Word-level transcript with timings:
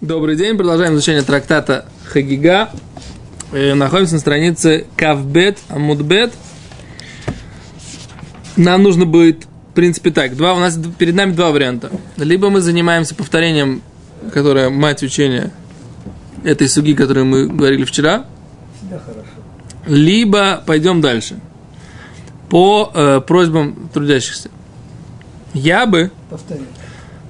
Добрый 0.00 0.36
день, 0.36 0.56
продолжаем 0.56 0.94
изучение 0.94 1.24
трактата 1.24 1.84
Хагига. 2.04 2.70
Э, 3.50 3.74
находимся 3.74 4.14
на 4.14 4.20
странице 4.20 4.86
Кавбет, 4.96 5.58
Амудбет. 5.68 6.32
Нам 8.56 8.84
нужно 8.84 9.06
будет, 9.06 9.46
в 9.72 9.74
принципе, 9.74 10.12
так, 10.12 10.36
два, 10.36 10.54
у 10.54 10.60
нас 10.60 10.78
перед 10.98 11.16
нами 11.16 11.32
два 11.32 11.50
варианта. 11.50 11.90
Либо 12.16 12.48
мы 12.48 12.60
занимаемся 12.60 13.16
повторением, 13.16 13.82
которое 14.32 14.70
мать 14.70 15.02
учения 15.02 15.50
этой 16.44 16.68
суги, 16.68 16.92
которую 16.92 17.26
мы 17.26 17.48
говорили 17.48 17.84
вчера. 17.84 18.24
Да, 18.82 19.00
хорошо. 19.00 19.26
Либо 19.88 20.62
пойдем 20.64 21.00
дальше. 21.00 21.40
По 22.48 22.92
э, 22.94 23.20
просьбам 23.26 23.90
трудящихся. 23.92 24.48
Я 25.54 25.86
бы 25.86 26.12
Повтори. 26.30 26.62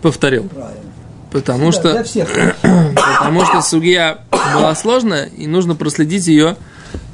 повторил. 0.02 0.48
Правильно. 0.50 0.87
Потому 1.30 1.66
Да, 1.66 1.72
что 1.72 1.92
Для 1.92 2.04
всех. 2.04 2.28
Потому 2.62 3.44
что 3.44 3.60
судья 3.60 4.18
была 4.54 4.74
сложная, 4.74 5.26
и 5.26 5.46
нужно 5.46 5.74
проследить 5.74 6.26
ее, 6.26 6.56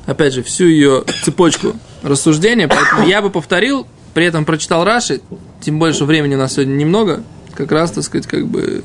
опять 0.07 0.35
же, 0.35 0.43
всю 0.43 0.67
ее 0.67 1.05
цепочку 1.25 1.75
рассуждения. 2.03 2.69
Поэтому 2.69 3.07
я 3.09 3.23
бы 3.23 3.31
повторил, 3.31 3.87
при 4.13 4.27
этом 4.27 4.45
прочитал 4.45 4.85
Раши, 4.85 5.21
тем 5.61 5.79
более, 5.79 5.95
что 5.95 6.05
времени 6.05 6.35
у 6.35 6.39
нас 6.39 6.53
сегодня 6.55 6.75
немного, 6.75 7.23
как 7.55 7.73
раз, 7.73 7.91
так 7.91 8.05
сказать, 8.05 8.27
как 8.27 8.47
бы... 8.47 8.85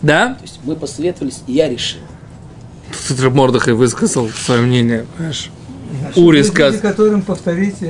Да? 0.00 0.34
То 0.34 0.42
есть 0.42 0.60
мы 0.64 0.76
посоветовались, 0.76 1.40
и 1.46 1.52
я 1.52 1.68
решил. 1.68 2.00
Тут 3.08 3.20
Мордахай 3.34 3.74
высказал 3.74 4.28
свое 4.30 4.60
мнение, 4.62 5.06
понимаешь? 5.16 5.50
А 6.14 6.20
Ури 6.20 6.42
сказ- 6.42 6.76
это- 6.76 7.02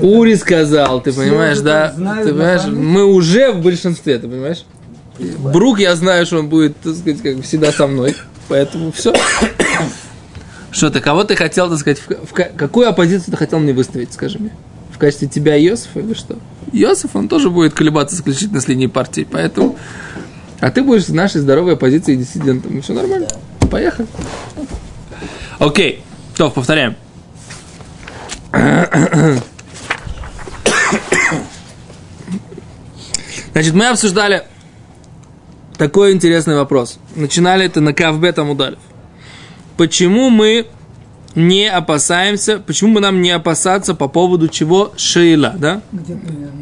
Ури 0.02 0.34
сказал, 0.36 1.00
ты 1.00 1.12
понимаешь, 1.12 1.58
да? 1.58 1.88
так 1.88 1.96
знают 1.96 2.26
Ты 2.28 2.32
понимаешь, 2.34 2.64
мы 2.64 3.04
уже 3.04 3.52
в 3.52 3.60
большинстве, 3.62 4.18
ты 4.18 4.28
понимаешь? 4.28 4.64
Брук, 5.18 5.80
я 5.80 5.96
знаю, 5.96 6.26
что 6.26 6.38
он 6.38 6.48
будет, 6.48 6.76
так 6.80 6.94
сказать, 6.94 7.22
как 7.22 7.42
всегда 7.42 7.72
со 7.72 7.86
мной. 7.86 8.14
Поэтому 8.48 8.92
все. 8.92 9.12
Что 10.70 10.90
ты, 10.90 11.00
кого 11.00 11.24
ты 11.24 11.34
хотел, 11.34 11.68
так 11.68 11.78
сказать, 11.78 11.98
в, 11.98 12.26
в 12.26 12.32
ка- 12.32 12.50
какую 12.56 12.88
оппозицию 12.88 13.32
ты 13.32 13.36
хотел 13.36 13.58
мне 13.58 13.72
выставить, 13.72 14.12
скажи 14.12 14.38
мне? 14.38 14.52
В 14.92 14.98
качестве 14.98 15.28
тебя 15.28 15.56
и 15.56 15.64
Йосифа 15.64 16.00
или 16.00 16.14
что? 16.14 16.36
Йосиф, 16.72 17.16
он 17.16 17.28
тоже 17.28 17.50
будет 17.50 17.74
колебаться 17.74 18.16
исключительно 18.16 18.60
с 18.60 18.68
линии 18.68 18.86
партии, 18.86 19.26
поэтому... 19.30 19.76
А 20.60 20.70
ты 20.70 20.82
будешь 20.82 21.04
с 21.04 21.08
нашей 21.08 21.40
здоровой 21.40 21.74
оппозицией 21.74 22.18
и 22.18 22.24
диссидентом. 22.24 22.82
Все 22.82 22.92
нормально. 22.92 23.28
Поехали. 23.70 24.08
Окей. 25.58 26.02
То, 26.36 26.50
повторяем. 26.50 26.96
Значит, 33.52 33.74
мы 33.74 33.86
обсуждали 33.88 34.44
такой 35.78 36.12
интересный 36.12 36.56
вопрос. 36.56 36.98
Начинали 37.14 37.64
это 37.64 37.80
на 37.80 37.94
Кавбет 37.94 38.38
Амудалев. 38.38 38.78
Почему 39.76 40.28
мы 40.28 40.66
не 41.34 41.68
опасаемся, 41.70 42.58
почему 42.58 42.94
бы 42.94 43.00
нам 43.00 43.22
не 43.22 43.30
опасаться 43.30 43.94
по 43.94 44.08
поводу 44.08 44.48
чего 44.48 44.92
Шейла, 44.96 45.54
да? 45.56 45.82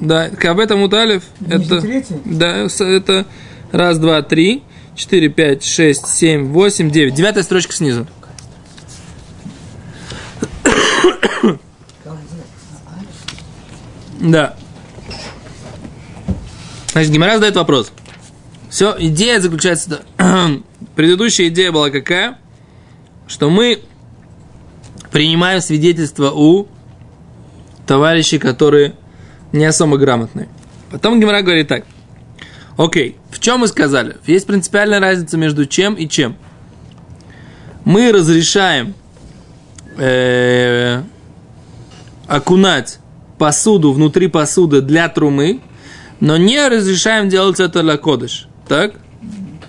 Да, 0.01 0.29
Кавбет 0.29 0.71
Амудалев, 0.71 1.23
это... 1.49 1.83
Да, 2.25 2.67
это 2.79 3.27
раз, 3.73 3.99
два, 3.99 4.21
три, 4.23 4.63
четыре, 4.95 5.29
пять, 5.29 5.65
шесть, 5.65 6.09
семь, 6.09 6.47
восемь, 6.53 6.91
девять. 6.91 7.15
Девятая 7.15 7.43
строчка 7.43 7.73
снизу. 7.73 8.07
Да. 14.19 14.57
Значит, 16.93 17.13
Гимара 17.13 17.35
задает 17.35 17.55
вопрос. 17.57 17.93
Все, 18.77 18.95
идея 18.99 19.41
заключается... 19.41 20.03
Предыдущая 20.97 21.49
идея 21.49 21.73
была 21.73 21.89
какая? 21.89 22.37
Что 23.27 23.49
мы 23.49 23.81
принимаем 25.11 25.63
свидетельство 25.63 26.31
у 26.31 26.69
товарищей, 27.87 28.39
которые 28.39 28.95
не 29.51 29.65
особо 29.65 29.97
грамотные. 29.97 30.51
Потом 30.91 31.19
Гимара 31.19 31.41
говорит 31.41 31.69
так. 31.69 31.87
Окей, 32.77 33.17
в 33.31 33.39
чем 33.39 33.61
мы 33.61 33.69
сказали? 33.69 34.19
Есть 34.27 34.47
принципиальная 34.47 35.01
разница 35.01 35.39
между 35.39 35.65
чем 35.65 35.95
и 35.95 36.07
чем. 36.07 36.37
Мы 37.87 38.13
разрешаем 38.13 38.93
э, 39.97 41.03
окунать 42.27 42.99
посуду 43.39 43.93
внутри 43.95 44.27
посуды 44.27 44.83
для 44.83 45.09
трумы, 45.09 45.63
но 46.21 46.37
не 46.37 46.69
разрешаем 46.69 47.31
делать 47.31 47.59
это 47.59 47.83
для 47.83 47.97
кодыш. 47.97 48.49
Так? 48.69 48.93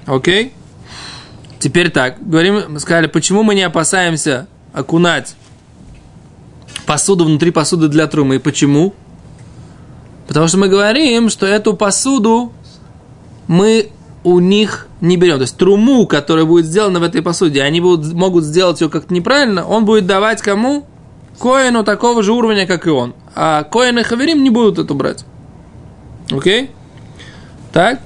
Окей? 0.05 0.53
Теперь 1.59 1.89
так. 1.89 2.17
Говорим, 2.27 2.63
мы 2.69 2.79
сказали, 2.79 3.07
почему 3.07 3.43
мы 3.43 3.55
не 3.55 3.63
опасаемся 3.63 4.47
окунать 4.73 5.35
посуду 6.85 7.25
внутри 7.25 7.51
посуды 7.51 7.89
для 7.89 8.07
трумы. 8.07 8.39
Почему? 8.39 8.93
Потому 10.27 10.47
что 10.47 10.57
мы 10.57 10.69
говорим, 10.69 11.29
что 11.29 11.45
эту 11.45 11.73
посуду 11.73 12.51
мы 13.47 13.91
у 14.23 14.39
них 14.39 14.87
не 15.01 15.17
берем. 15.17 15.35
То 15.35 15.43
есть 15.43 15.57
труму, 15.57 16.07
которая 16.07 16.45
будет 16.45 16.65
сделана 16.65 16.99
в 16.99 17.03
этой 17.03 17.21
посуде, 17.21 17.61
они 17.61 17.81
будут, 17.81 18.13
могут 18.13 18.43
сделать 18.43 18.81
ее 18.81 18.89
как-то 18.89 19.13
неправильно, 19.13 19.65
он 19.65 19.85
будет 19.85 20.05
давать 20.05 20.41
кому? 20.41 20.85
Коину 21.39 21.83
такого 21.83 22.23
же 22.23 22.33
уровня, 22.33 22.65
как 22.65 22.87
и 22.87 22.89
он. 22.89 23.13
А 23.35 23.63
Коин 23.63 23.99
и 23.99 24.03
Хаверим 24.03 24.43
не 24.43 24.49
будут 24.49 24.79
это 24.79 24.93
брать. 24.93 25.23
Окей? 26.31 26.71
Так? 27.71 27.99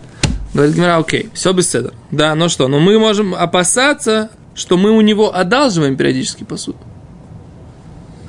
Говорит 0.54 0.76
Гимара, 0.76 0.98
окей, 0.98 1.30
все 1.34 1.54
без 1.54 1.70
седа. 1.70 1.94
Да, 2.12 2.36
ну 2.36 2.50
что, 2.50 2.68
но 2.68 2.80
мы 2.80 3.00
можем 3.00 3.34
опасаться, 3.34 4.30
что 4.54 4.78
мы 4.78 4.92
у 4.92 5.02
него 5.02 5.34
одалживаем 5.36 5.96
периодически 5.96 6.44
посуду. 6.44 6.80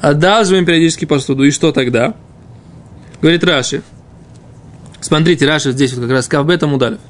Одалживаем 0.01 0.65
периодически 0.65 1.05
посуду. 1.05 1.45
И 1.45 1.51
что 1.51 1.73
тогда? 1.73 2.15
Говорит 3.21 3.45
Раши. 3.45 3.83
Смотрите, 5.01 5.47
Раши 5.47 5.73
здесь 5.73 5.93
вот 5.95 6.03
как 6.03 6.11
раз 6.11 6.29
Кавбетом 6.29 6.75
удалив. 6.75 7.01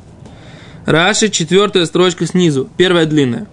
Раши, 0.86 1.28
четвертая 1.28 1.86
строчка 1.86 2.26
снизу, 2.26 2.68
первая 2.76 3.06
длинная. 3.06 3.46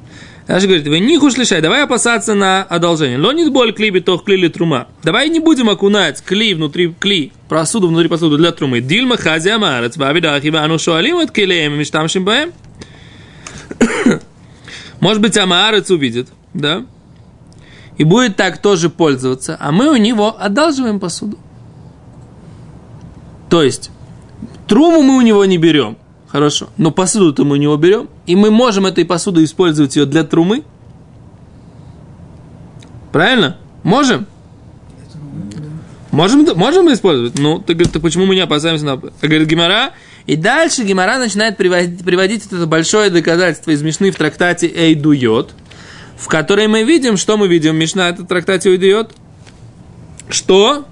Раши 0.49 0.65
говорит, 0.65 0.87
вы 0.87 0.99
не 0.99 1.19
лишай, 1.37 1.61
давай 1.61 1.83
опасаться 1.83 2.33
на 2.33 2.63
одолжение. 2.63 3.19
Лонит 3.19 3.53
боль 3.53 3.71
кли 3.71 3.91
битох 3.91 4.23
кли 4.23 4.35
ли 4.35 4.49
трума. 4.49 4.87
Давай 5.03 5.29
не 5.29 5.39
будем 5.39 5.69
окунать 5.69 6.23
кли 6.23 6.55
внутри 6.55 6.91
кли, 6.91 7.31
посуду 7.47 7.87
внутри 7.87 8.07
посуды 8.07 8.37
для 8.37 8.51
трумы. 8.51 8.81
Дильма 8.81 9.15
хази 9.15 9.49
амарец, 9.49 9.95
бавидах, 9.95 10.43
ива 10.43 10.61
ану 10.61 10.79
шуалим 10.79 11.19
от 11.19 11.29
килеем, 11.29 11.77
миштамшим 11.77 12.25
баем. 12.25 12.51
Может 14.99 15.21
быть, 15.21 15.37
амарец 15.37 15.91
увидит, 15.91 16.29
да? 16.55 16.83
И 17.99 18.03
будет 18.03 18.35
так 18.35 18.59
тоже 18.59 18.89
пользоваться, 18.89 19.55
а 19.59 19.71
мы 19.71 19.91
у 19.91 19.97
него 19.97 20.35
одалживаем 20.35 20.99
посуду. 20.99 21.37
То 23.51 23.61
есть, 23.61 23.91
труму 24.67 25.03
мы 25.03 25.17
у 25.17 25.21
него 25.21 25.45
не 25.45 25.59
берем, 25.59 25.95
хорошо, 26.27 26.69
но 26.77 26.89
посуду-то 26.89 27.45
мы 27.45 27.53
у 27.53 27.57
него 27.57 27.77
берем, 27.77 28.09
и 28.29 28.35
мы 28.35 28.51
можем 28.51 28.85
этой 28.85 29.06
посудой 29.06 29.44
использовать 29.44 29.95
ее 29.95 30.06
для 30.06 30.23
трумы. 30.23 30.63
Правильно? 33.12 33.57
Можем? 33.81 34.28
Можем, 36.12 36.45
можем 36.56 36.94
использовать. 36.94 37.40
Ну, 37.40 37.57
ты 37.57 37.73
говоришь, 37.73 38.00
почему 38.00 38.28
мы 38.28 38.35
не 38.35 38.41
опасаемся 38.41 38.85
на... 38.85 38.97
Говорит 38.97 39.47
Гимара. 39.47 39.94
И 40.28 40.35
дальше 40.35 40.84
Гимара 40.84 41.17
начинает 41.17 41.57
приводить, 41.57 42.06
приводить 42.06 42.45
это 42.45 42.67
большое 42.67 43.09
доказательство 43.09 43.72
из 43.72 43.81
Мишны 43.81 44.12
в 44.12 44.16
трактате 44.16 44.67
Эйдуйот, 44.67 45.56
в 46.16 46.28
которой 46.28 46.67
мы 46.67 46.84
видим, 46.84 47.17
что 47.17 47.35
мы 47.35 47.47
видим, 47.47 47.78
Мишна 47.78 48.09
это 48.09 48.25
трактате 48.25 48.69
Эйдуйот, 48.69 49.11
что 50.29 50.85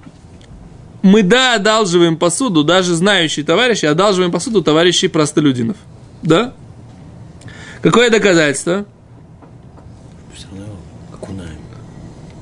мы, 1.02 1.22
да, 1.22 1.54
одалживаем 1.54 2.16
посуду, 2.16 2.64
даже 2.64 2.96
знающие 2.96 3.46
товарищи, 3.46 3.86
одалживаем 3.86 4.32
посуду 4.32 4.60
товарищей 4.60 5.06
простолюдинов. 5.06 5.76
Да? 6.24 6.54
Какое 7.82 8.10
доказательство? 8.10 8.86
Окунаем. 11.12 11.58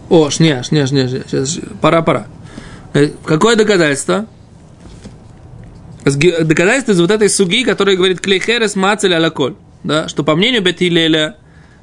О, 0.08 0.30
шня, 0.30 0.62
шня, 0.62 0.86
шня, 0.86 1.08
шня, 1.08 1.22
сейчас, 1.26 1.58
пора, 1.80 2.02
пора. 2.02 2.26
Э, 2.94 3.08
Какое 3.24 3.56
доказательство? 3.56 4.26
Доказательство 6.04 6.92
из 6.92 7.00
вот 7.00 7.10
этой 7.10 7.28
суги, 7.28 7.64
которая 7.64 7.96
говорит 7.96 8.20
клейхерес 8.20 8.76
мацель 8.76 9.14
алаколь. 9.14 9.56
Да, 9.82 10.08
что 10.08 10.24
по 10.24 10.34
мнению 10.36 10.62
Бетилеля, 10.62 11.36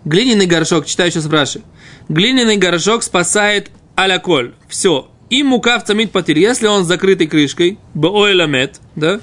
глиняный 0.05 0.45
горшок, 0.45 0.85
читаю 0.85 1.11
сейчас 1.11 1.27
Раши, 1.27 1.61
глиняный 2.09 2.57
горшок 2.57 3.03
спасает 3.03 3.69
аляколь. 3.95 4.53
Все. 4.67 5.09
И 5.29 5.43
мука 5.43 5.79
в 5.79 5.85
цамит 5.85 6.11
патир, 6.11 6.37
если 6.37 6.67
он 6.67 6.83
с 6.83 6.87
закрытой 6.87 7.27
крышкой, 7.27 7.79
бооэламет, 7.93 8.79
да, 8.95 9.19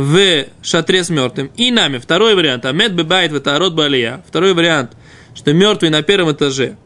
в 0.00 0.46
шатре 0.62 1.04
с 1.04 1.10
мертвым. 1.10 1.50
И 1.56 1.70
нами, 1.70 1.98
второй 1.98 2.34
вариант, 2.34 2.64
амет 2.64 2.94
бебайт 2.94 3.32
ветарот 3.32 3.74
балия. 3.74 4.22
Второй 4.26 4.54
вариант, 4.54 4.92
что 5.34 5.52
мертвый 5.52 5.90
на 5.90 6.02
первом 6.02 6.32
этаже, 6.32 6.76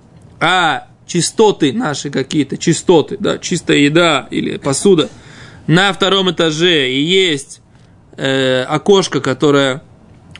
а 0.40 0.88
чистоты 1.06 1.72
наши 1.72 2.10
какие-то, 2.10 2.56
чистоты, 2.58 3.16
да, 3.18 3.38
чистая 3.38 3.78
еда 3.78 4.26
или 4.30 4.56
посуда 4.56 5.08
на 5.66 5.92
втором 5.92 6.30
этаже 6.30 6.90
и 6.90 7.00
есть 7.00 7.60
э, 8.16 8.62
окошко, 8.62 9.20
которое 9.20 9.82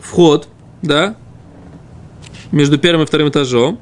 вход, 0.01 0.49
да, 0.83 1.17
между 2.51 2.79
первым 2.79 3.05
и 3.05 3.07
вторым 3.07 3.29
этажом. 3.29 3.79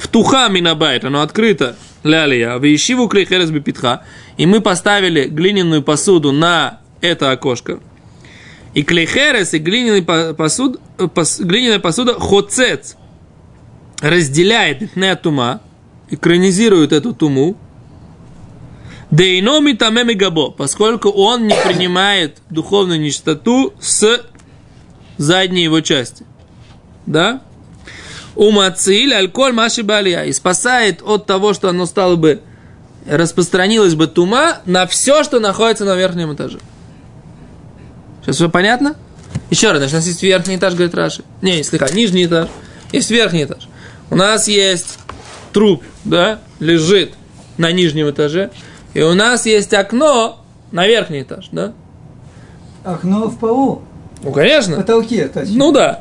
Птуха 0.00 0.48
минабайт, 0.48 1.04
оно 1.04 1.22
открыто 1.22 1.76
лялия. 2.02 2.58
Вещиву 2.58 3.08
клейхерес 3.08 3.50
бипитха. 3.50 4.02
И 4.36 4.46
мы 4.46 4.60
поставили 4.60 5.24
глиняную 5.24 5.82
посуду 5.82 6.32
на 6.32 6.80
это 7.00 7.30
окошко. 7.30 7.80
И 8.74 8.82
клейхерес, 8.82 9.54
и 9.54 9.58
глиняный 9.58 10.02
по- 10.02 10.34
посуд, 10.34 10.80
пос- 10.98 11.42
глиняная 11.42 11.78
посуда 11.78 12.14
хоцец 12.18 12.96
разделяет 14.00 14.96
не 14.96 15.16
тума, 15.16 15.60
экранизирует 16.10 16.92
эту 16.92 17.14
туму, 17.14 17.56
Дейноми 19.10 19.74
тамеми 19.74 20.14
габо, 20.14 20.50
поскольку 20.50 21.08
он 21.08 21.46
не 21.46 21.54
принимает 21.54 22.38
духовную 22.50 23.00
нечистоту 23.00 23.72
с 23.80 24.24
задней 25.18 25.62
его 25.62 25.80
части. 25.82 26.26
Да? 27.06 27.42
Умациль, 28.34 29.14
альколь, 29.14 29.52
маши 29.52 29.84
балия. 29.84 30.24
И 30.24 30.32
спасает 30.32 31.00
от 31.00 31.26
того, 31.26 31.54
что 31.54 31.68
оно 31.68 31.86
стало 31.86 32.16
бы, 32.16 32.40
распространилось 33.06 33.94
бы 33.94 34.08
тума 34.08 34.58
на 34.66 34.84
все, 34.88 35.22
что 35.22 35.38
находится 35.38 35.84
на 35.84 35.94
верхнем 35.94 36.34
этаже. 36.34 36.58
Сейчас 38.24 38.36
все 38.36 38.48
понятно? 38.48 38.94
Еще 39.50 39.68
раз, 39.70 39.78
значит, 39.78 39.94
у 39.94 39.96
нас 39.98 40.06
есть 40.06 40.22
верхний 40.22 40.56
этаж, 40.56 40.74
говорит 40.74 40.94
Раши. 40.94 41.22
Не, 41.42 41.62
слегка, 41.62 41.88
нижний 41.90 42.24
этаж. 42.26 42.48
Есть 42.92 43.10
верхний 43.10 43.44
этаж. 43.44 43.68
У 44.10 44.16
нас 44.16 44.48
есть 44.48 44.98
труп, 45.52 45.82
да, 46.04 46.40
лежит 46.60 47.12
на 47.58 47.70
нижнем 47.72 48.10
этаже. 48.10 48.50
И 48.94 49.02
у 49.02 49.14
нас 49.14 49.44
есть 49.46 49.72
окно 49.74 50.44
на 50.72 50.86
верхний 50.86 51.22
этаж, 51.22 51.48
да? 51.52 51.72
Окно 52.84 53.28
в 53.28 53.38
полу, 53.38 53.82
Ну, 54.22 54.30
в 54.30 54.34
конечно. 54.34 54.76
потолке, 54.76 55.28
точнее. 55.28 55.56
Ну 55.58 55.72
да. 55.72 56.00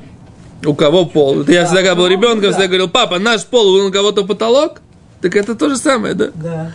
У 0.65 0.73
кого 0.73 1.05
пол? 1.05 1.41
Это 1.41 1.51
Я 1.51 1.61
Да, 1.61 1.65
всегда, 1.67 1.81
когда 1.81 1.95
был 1.95 2.03
ну, 2.05 2.09
ребенком, 2.09 2.41
да. 2.43 2.49
всегда 2.51 2.67
говорил, 2.67 2.89
папа, 2.89 3.19
наш 3.19 3.45
пол, 3.45 3.75
у 3.85 3.91
кого-то 3.91 4.23
потолок? 4.25 4.81
Так 5.21 5.35
это 5.35 5.55
то 5.55 5.69
же 5.69 5.77
самое, 5.77 6.13
да? 6.13 6.29
Да. 6.35 6.71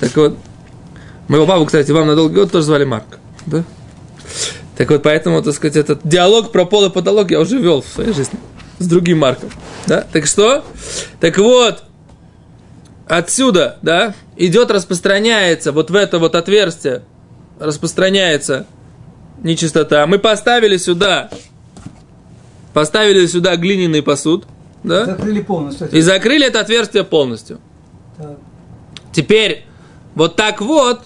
Так 0.00 0.16
вот, 0.16 0.38
моего 1.28 1.46
папу, 1.46 1.66
кстати, 1.66 1.90
вам 1.90 2.06
на 2.06 2.14
долгий 2.14 2.34
год 2.36 2.50
тоже 2.52 2.64
звали 2.66 2.84
Марк, 2.84 3.18
да? 3.46 3.62
Так 4.76 4.90
вот, 4.90 5.02
поэтому, 5.02 5.42
так 5.42 5.54
сказать, 5.54 5.76
этот 5.76 6.00
диалог 6.04 6.52
про 6.52 6.66
пол 6.66 6.86
и 6.86 6.90
потолок 6.90 7.30
я 7.30 7.40
уже 7.40 7.58
вел 7.58 7.80
в 7.82 7.86
своей 7.86 8.12
жизни 8.12 8.38
с 8.78 8.86
другим 8.86 9.18
Марком, 9.20 9.50
да? 9.86 10.06
Так 10.12 10.26
что? 10.26 10.64
Так 11.18 11.38
вот, 11.38 11.84
отсюда, 13.08 13.78
да, 13.82 14.14
идет, 14.36 14.70
распространяется 14.70 15.72
вот 15.72 15.90
в 15.90 15.96
это 15.96 16.18
вот 16.18 16.34
отверстие, 16.34 17.02
распространяется 17.58 18.66
нечистота. 19.42 20.06
Мы 20.06 20.18
поставили 20.18 20.76
сюда, 20.76 21.30
поставили 22.74 23.24
сюда 23.26 23.56
глиняный 23.56 24.02
посуд, 24.02 24.44
да, 24.82 25.06
Закрыли 25.06 25.40
полностью. 25.40 25.90
и 25.90 26.00
закрыли 26.00 26.46
это 26.46 26.60
отверстие 26.60 27.02
полностью. 27.02 27.60
Так. 28.18 28.36
Теперь, 29.12 29.64
вот 30.14 30.36
так 30.36 30.60
вот, 30.60 31.00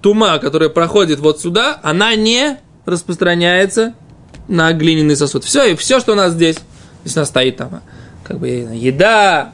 тума, 0.00 0.38
которая 0.38 0.68
проходит 0.68 1.18
вот 1.18 1.40
сюда, 1.40 1.80
она 1.82 2.14
не 2.14 2.58
распространяется 2.86 3.94
на 4.48 4.72
глиняный 4.72 5.16
сосуд. 5.16 5.44
Все, 5.44 5.64
и 5.64 5.76
все, 5.76 6.00
что 6.00 6.12
у 6.12 6.14
нас 6.14 6.32
здесь, 6.32 6.56
здесь 7.04 7.16
у 7.16 7.20
нас 7.20 7.28
стоит 7.28 7.56
там, 7.56 7.82
как 8.24 8.38
бы 8.38 8.48
еда, 8.48 9.52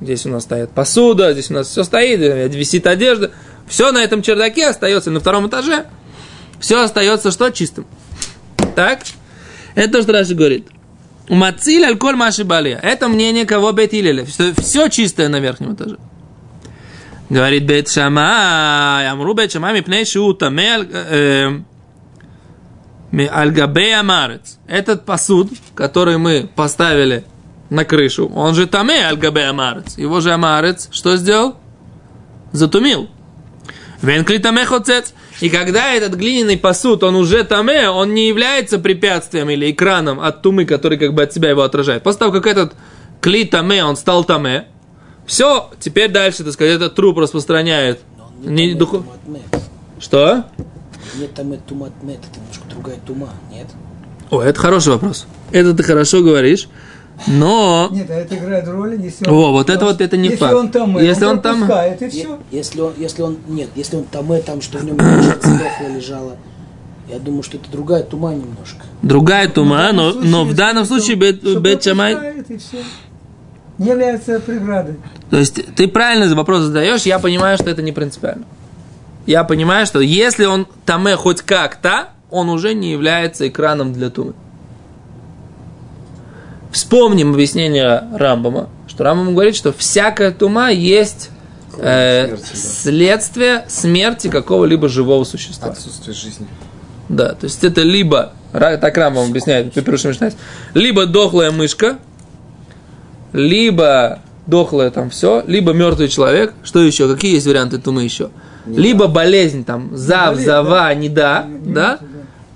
здесь 0.00 0.26
у 0.26 0.28
нас 0.28 0.42
стоит 0.42 0.70
посуда, 0.70 1.32
здесь 1.32 1.50
у 1.50 1.54
нас 1.54 1.68
все 1.68 1.84
стоит, 1.84 2.20
э, 2.20 2.48
висит 2.48 2.86
одежда, 2.86 3.30
все 3.66 3.92
на 3.92 3.98
этом 3.98 4.22
чердаке 4.22 4.66
остается, 4.66 5.10
на 5.10 5.20
втором 5.20 5.48
этаже, 5.48 5.86
все 6.60 6.82
остается 6.82 7.30
что? 7.30 7.50
Чистым. 7.50 7.86
Так? 8.74 9.00
Это 9.74 9.92
то, 9.94 10.02
что 10.02 10.12
Раши 10.12 10.34
говорит. 10.34 10.68
Мациль 11.28 11.84
альколь 11.84 12.16
маши 12.16 12.44
балия. 12.44 12.78
Это 12.82 13.08
мнение 13.08 13.46
кого 13.46 13.72
Бет 13.72 13.94
Илеля, 13.94 14.24
все 14.24 14.88
чистое 14.88 15.28
на 15.28 15.40
верхнем 15.40 15.74
этаже. 15.74 15.96
Говорит 17.30 17.64
Бет 17.64 17.88
Шамай, 17.88 19.08
Амру 19.08 19.32
Бет 19.34 19.52
Шамай, 19.52 19.72
мипней 19.72 20.04
шу 20.04 20.34
таме 20.34 21.64
аль-габей 23.20 23.94
амарец. 23.98 24.58
Этот 24.66 25.04
посуд, 25.04 25.50
который 25.74 26.18
мы 26.18 26.48
поставили 26.54 27.24
на 27.70 27.84
крышу, 27.84 28.28
он 28.34 28.54
же 28.54 28.66
таме 28.66 29.06
аль-габей 29.06 29.48
амарец. 29.48 29.98
Его 29.98 30.20
же 30.20 30.32
амарец 30.32 30.88
что 30.92 31.16
сделал? 31.16 31.56
Затумил. 32.52 33.08
Венкли 34.02 34.38
таме 34.38 34.64
хоцец. 34.64 35.14
И 35.40 35.48
когда 35.48 35.92
этот 35.92 36.14
глиняный 36.14 36.56
посуд, 36.58 37.02
он 37.02 37.16
уже 37.16 37.44
таме, 37.44 37.88
он 37.88 38.14
не 38.14 38.28
является 38.28 38.78
препятствием 38.78 39.48
или 39.50 39.70
экраном 39.70 40.20
от 40.20 40.42
тумы, 40.42 40.64
который 40.64 40.98
как 40.98 41.14
бы 41.14 41.22
от 41.22 41.32
себя 41.32 41.50
его 41.50 41.62
отражает. 41.62 42.02
После 42.02 42.18
того, 42.20 42.32
как 42.32 42.46
этот 42.46 42.74
кли 43.20 43.44
таме, 43.44 43.84
он 43.84 43.96
стал 43.96 44.24
таме, 44.24 44.66
все, 45.26 45.70
теперь 45.80 46.10
дальше, 46.10 46.44
так 46.44 46.52
сказать, 46.52 46.74
этот 46.74 46.94
труп 46.94 47.18
распространяет. 47.18 48.00
Не 48.40 48.74
не 48.74 48.78
туматмет. 48.78 49.42
Что? 50.00 50.44
Нет 51.18 51.34
там 51.34 51.56
туматмет, 51.58 52.18
это 52.18 52.40
другая 52.72 52.96
тума, 53.06 53.28
нет? 53.50 53.66
О, 54.30 54.40
это 54.40 54.58
хороший 54.58 54.92
вопрос. 54.94 55.26
Это 55.50 55.74
ты 55.74 55.82
хорошо 55.82 56.22
говоришь, 56.22 56.68
но... 57.26 57.88
Нет, 57.92 58.10
а 58.10 58.14
это 58.14 58.36
играет 58.36 58.66
роль, 58.66 58.96
если 59.00 59.28
О, 59.28 59.52
вот 59.52 59.68
это 59.70 59.84
вот 59.84 60.00
это 60.00 60.16
не 60.16 60.24
если 60.30 60.38
факт. 60.38 60.54
он 60.54 60.70
там, 60.70 60.98
Если 60.98 61.24
он, 61.24 61.32
он 61.36 61.42
там- 61.42 61.56
пропускает, 61.58 62.00
и 62.02 62.04
Е- 62.06 62.10
все. 62.10 62.38
Если 62.50 62.80
он, 62.80 62.92
если 62.96 63.22
он, 63.22 63.36
нет, 63.48 63.68
если 63.76 63.96
он 63.96 64.04
таме 64.04 64.40
там, 64.40 64.60
что 64.62 64.78
в 64.78 64.84
нем 64.84 64.96
сдохло 65.42 65.88
лежало, 65.94 66.36
я 67.08 67.18
думаю, 67.18 67.42
что 67.42 67.58
это 67.58 67.70
другая 67.70 68.02
тума 68.02 68.30
немножко. 68.32 68.84
Другая 69.02 69.48
тума, 69.48 69.92
но, 69.92 70.12
данном 70.12 70.30
но 70.30 70.42
в 70.44 70.46
случае, 70.46 70.56
данном 70.56 70.84
случае 70.86 71.14
он- 71.14 71.20
Бет, 71.20 71.60
Бет 71.60 71.86
Шамай- 71.86 72.12
пропускает, 72.14 72.50
и 72.50 72.56
все. 72.56 72.76
Не 73.78 73.88
является 73.88 74.40
преградой. 74.40 74.96
То 75.30 75.36
есть 75.38 75.74
ты 75.74 75.88
правильно 75.88 76.34
вопрос 76.34 76.60
задаешь, 76.62 77.02
я 77.02 77.18
понимаю, 77.18 77.56
что 77.58 77.68
это 77.70 77.82
не 77.82 77.92
принципиально. 77.92 78.44
Я 79.26 79.44
понимаю, 79.44 79.86
что 79.86 80.00
если 80.00 80.44
он 80.46 80.66
таме 80.84 81.16
хоть 81.16 81.42
как-то, 81.42 82.08
он 82.32 82.48
уже 82.48 82.74
не 82.74 82.90
является 82.90 83.46
экраном 83.46 83.92
для 83.92 84.10
тумы. 84.10 84.32
Вспомним 86.72 87.34
объяснение 87.34 88.04
Рамбама, 88.14 88.68
что 88.88 89.04
Рамбам 89.04 89.34
говорит, 89.34 89.54
что 89.54 89.72
всякая 89.72 90.32
тума 90.32 90.70
есть 90.70 91.28
э, 91.76 92.28
Смерти, 92.28 92.42
да. 92.52 92.58
следствие 92.58 93.64
смерти 93.68 94.28
какого-либо 94.28 94.88
живого 94.88 95.24
существа. 95.24 95.68
Отсутствие 95.68 96.14
жизни. 96.14 96.46
Да, 97.10 97.34
то 97.34 97.44
есть 97.44 97.62
это 97.62 97.82
либо, 97.82 98.32
так 98.52 98.96
Рамбам 98.96 99.28
объясняет, 99.28 99.74
либо 100.72 101.04
дохлая 101.04 101.50
мышка, 101.50 101.98
либо 103.34 104.20
дохлое 104.46 104.90
там 104.90 105.10
все, 105.10 105.44
либо 105.46 105.72
мертвый 105.72 106.08
человек. 106.08 106.54
Что 106.64 106.80
еще? 106.80 107.06
Какие 107.12 107.34
есть 107.34 107.46
варианты 107.46 107.76
тумы 107.76 108.02
еще? 108.04 108.30
Либо 108.64 109.08
болезнь 109.08 109.64
там, 109.64 109.94
зав, 109.94 110.30
болезнь, 110.30 110.46
зава, 110.46 110.94
не 110.94 111.08
да, 111.10 111.44
Не- 111.46 111.74
да? 111.74 111.98
не- 112.00 112.11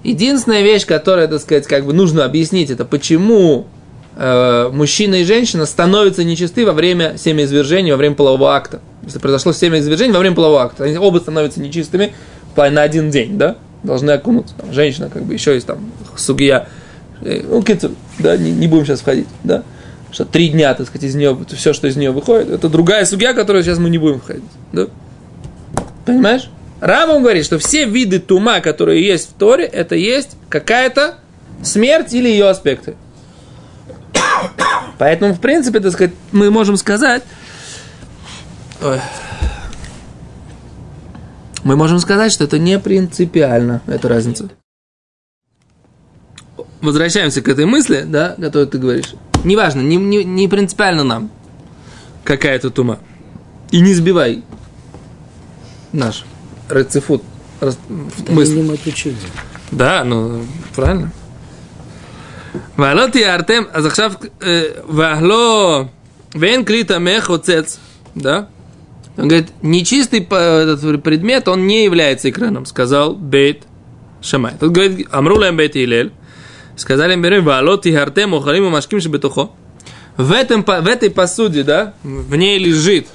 Единственная 0.07 0.63
вещь, 0.63 0.87
которая, 0.87 1.27
так 1.27 1.41
сказать, 1.41 1.67
как 1.67 1.85
бы 1.85 1.93
нужно 1.93 2.25
объяснить, 2.25 2.71
это 2.71 2.85
почему 2.85 3.67
э, 4.17 4.71
мужчина 4.73 5.17
и 5.17 5.25
женщина 5.25 5.67
становятся 5.67 6.23
нечисты 6.23 6.65
во 6.65 6.73
время 6.73 7.17
семяизвержения, 7.19 7.93
во 7.93 7.97
время 7.97 8.15
полового 8.15 8.55
акта. 8.55 8.81
Если 9.03 9.19
произошло 9.19 9.53
семяизвержение 9.53 10.15
во 10.15 10.21
время 10.21 10.37
полового 10.37 10.63
акта, 10.63 10.85
они 10.85 10.97
оба 10.97 11.19
становятся 11.19 11.61
нечистыми 11.61 12.13
на 12.57 12.83
один 12.83 13.11
день, 13.11 13.37
да? 13.37 13.57
Должны 13.83 14.13
окунуться. 14.13 14.55
Там, 14.57 14.73
женщина, 14.73 15.11
как 15.13 15.25
бы, 15.25 15.35
еще 15.35 15.55
есть 15.55 15.67
там 15.67 15.91
сугия. 16.17 16.69
Э, 17.23 17.43
Ну, 17.43 17.61
кицу, 17.63 17.91
да, 18.21 18.37
не, 18.37 18.53
не 18.53 18.69
будем 18.69 18.87
сейчас 18.87 19.01
входить, 19.01 19.27
да? 19.43 19.65
Что 20.13 20.25
три 20.25 20.51
дня, 20.51 20.73
так 20.75 20.87
сказать, 20.87 21.11
из 21.11 21.17
нее, 21.17 21.37
все, 21.57 21.73
что 21.73 21.89
из 21.89 21.97
нее 21.97 22.13
выходит, 22.13 22.49
это 22.49 22.69
другая 22.69 23.05
сугия, 23.07 23.35
которую 23.35 23.65
сейчас 23.65 23.79
мы 23.79 23.91
не 23.91 23.99
будем 23.99 24.21
входить, 24.21 24.45
да? 24.73 24.87
Понимаешь? 26.05 26.49
Рамбам 26.81 27.23
говорит, 27.23 27.45
что 27.45 27.59
все 27.59 27.87
виды 27.87 28.19
тума, 28.19 28.61
которые 28.61 29.05
есть 29.05 29.31
в 29.31 29.33
Торе, 29.35 29.65
это 29.65 29.95
есть 29.95 30.37
какая-то 30.49 31.19
смерть 31.63 32.13
или 32.13 32.29
ее 32.29 32.49
аспекты. 32.49 32.97
Поэтому, 34.99 35.35
в 35.35 35.41
принципе, 35.41 35.81
так 35.81 35.93
сказать, 35.93 36.15
мы 36.33 36.51
можем 36.51 36.77
сказать... 36.77 37.23
Ой. 38.83 39.01
Мы 41.65 41.77
можем 41.77 41.99
сказать, 41.99 42.31
что 42.31 42.45
это 42.45 42.59
не 42.59 42.79
принципиально, 42.79 43.81
эта 43.87 44.09
разница. 44.09 44.51
Возвращаемся 46.81 47.43
к 47.43 47.49
этой 47.49 47.65
мысли, 47.65 48.05
да, 48.07 48.37
которую 48.39 48.69
ты 48.69 48.79
говоришь. 48.79 49.15
Неважно, 49.45 49.81
не, 49.81 49.97
не, 49.97 50.25
не 50.25 50.47
принципиально 50.47 51.05
нам, 51.05 51.31
какая 52.23 52.59
то 52.59 52.71
тума. 52.71 52.99
И 53.71 53.81
не 53.81 53.95
сбивай 53.95 54.45
наш 55.93 56.25
рецифут. 56.69 57.23
Мысль. 58.29 58.79
Да, 59.71 60.05
ну, 60.05 60.45
правильно. 60.75 61.13
Валоти 62.77 63.23
Артем, 63.23 63.69
а 63.73 63.81
захшав, 63.83 64.19
э, 64.41 64.83
вахло, 64.87 65.91
вен 66.35 66.65
крита 66.65 66.99
мех 66.99 67.31
да? 68.15 68.49
Он 69.17 69.29
говорит, 69.29 69.49
нечистый 69.63 70.21
этот 70.21 71.03
предмет, 71.03 71.49
он 71.49 71.67
не 71.67 71.85
является 71.85 72.29
экраном, 72.29 72.67
сказал 72.67 73.15
Бейт 73.15 73.63
Шамай. 74.21 74.53
Тут 74.61 74.73
говорит, 74.73 75.09
Амрулем 75.11 75.57
Бейт 75.57 75.77
Илель, 75.77 76.13
сказали 76.77 77.15
им, 77.15 77.45
валот 77.45 77.87
и 77.87 77.95
Артем, 77.95 78.35
ухалим 78.35 78.67
и 78.67 78.69
машким 78.69 79.01
шебетухо. 79.01 79.51
В, 80.17 80.33
этом, 80.33 80.65
в 80.65 80.87
этой 80.87 81.11
посуде, 81.11 81.63
да, 81.63 81.95
в 82.03 82.37
ней 82.37 82.59
лежит 82.59 83.07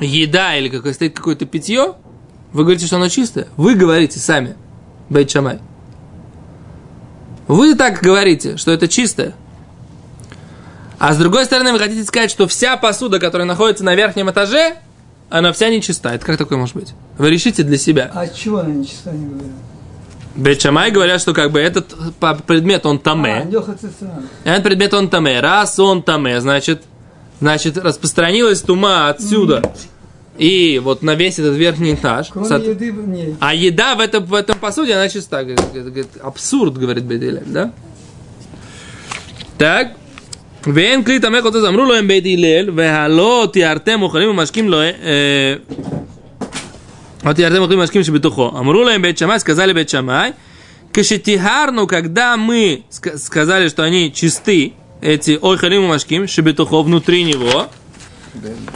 еда 0.00 0.56
или 0.56 0.68
какое, 0.68 0.92
стоит 0.92 1.14
какое-то 1.14 1.46
питье, 1.46 1.94
вы 2.54 2.62
говорите, 2.62 2.86
что 2.86 2.96
оно 2.96 3.08
чистое? 3.08 3.48
Вы 3.56 3.74
говорите 3.74 4.20
сами, 4.20 4.54
Бейт 5.10 5.30
Шамай. 5.30 5.58
Вы 7.48 7.74
так 7.74 8.00
говорите, 8.00 8.56
что 8.56 8.70
это 8.70 8.86
чистое. 8.88 9.34
А 11.00 11.12
с 11.12 11.18
другой 11.18 11.44
стороны, 11.44 11.72
вы 11.72 11.80
хотите 11.80 12.04
сказать, 12.04 12.30
что 12.30 12.46
вся 12.46 12.76
посуда, 12.76 13.18
которая 13.18 13.46
находится 13.46 13.84
на 13.84 13.96
верхнем 13.96 14.30
этаже, 14.30 14.76
она 15.28 15.52
вся 15.52 15.68
нечиста. 15.68 16.10
Это 16.10 16.24
как 16.24 16.38
такое 16.38 16.56
может 16.56 16.76
быть? 16.76 16.94
Вы 17.18 17.28
решите 17.28 17.64
для 17.64 17.76
себя. 17.76 18.10
А 18.14 18.22
от 18.22 18.34
чего 18.36 18.60
она 18.60 18.70
нечиста, 18.70 19.10
не 19.10 19.26
говорят? 19.26 19.50
Бейт 20.36 20.62
Шамай 20.62 20.92
говорят, 20.92 21.20
что 21.20 21.34
как 21.34 21.50
бы 21.50 21.58
этот 21.58 21.92
предмет, 22.46 22.86
он 22.86 22.96
А, 22.96 22.98
таме. 23.00 23.46
Цицеран. 23.50 24.28
Этот 24.44 24.62
предмет, 24.62 24.94
он 24.94 25.10
таме. 25.10 25.40
Раз 25.40 25.78
он 25.80 26.04
таме, 26.04 26.40
значит, 26.40 26.82
значит, 27.40 27.78
распространилась 27.78 28.62
тума 28.62 29.08
отсюда 29.08 29.74
И 30.37 30.79
вот 30.79 31.03
на 31.03 31.15
весь 31.15 31.37
этот 31.39 31.55
верхний 31.57 31.93
этаж. 31.95 32.29
Кроме 32.31 32.47
Соот- 32.47 32.69
еды, 32.69 32.91
не. 32.91 33.35
А 33.41 33.53
еда 33.53 33.95
в 33.95 33.99
этом, 33.99 34.23
в 34.25 34.33
этом 34.33 34.57
посуде, 34.57 34.93
она 34.93 35.09
чиста. 35.09 35.43
Говорит, 35.43 35.59
говорит, 35.73 35.85
говорит, 35.93 36.07
абсурд, 36.23 36.77
говорит 36.77 37.03
Бейт 37.03 37.51
да? 37.51 37.71
Так. 39.57 39.87
ואין 40.73 41.03
כלי 41.03 41.19
טמא 41.19 41.41
חוטא 41.41 41.57
אמרו 41.67 41.85
לו 41.85 41.95
הם 41.95 42.07
בית 42.07 42.23
הלל, 42.25 42.69
והלא 42.75 43.47
תיארתם 43.53 44.01
אוכלים 44.01 44.29
ומשקים 44.29 44.69
לו, 44.69 44.81
אה, 44.81 45.55
לא 47.25 47.33
תיארתם 47.33 47.61
אוכלים 47.61 47.79
ומשקים 47.79 48.03
שבתוכו. 48.03 48.49
אמרו 48.59 48.83
להם 48.83 49.01
בית 49.01 49.17
שמאי, 49.17 49.39
сказали 49.39 49.73
בית 49.73 49.89
שמאי, 49.89 50.31
כשטיהרנו, 50.93 51.87
когда 51.87 52.35
мы 52.35 52.83
ска- 52.91 53.17
сказали, 53.17 53.67
что 53.69 53.83
они 53.83 54.11
чисты, 54.11 54.73
эти 55.01 55.37
ойхалим 55.41 55.83
и 55.83 55.87
машким, 55.87 56.27
шебетухо, 56.27 56.81
внутри 56.81 57.23
него, 57.23 57.67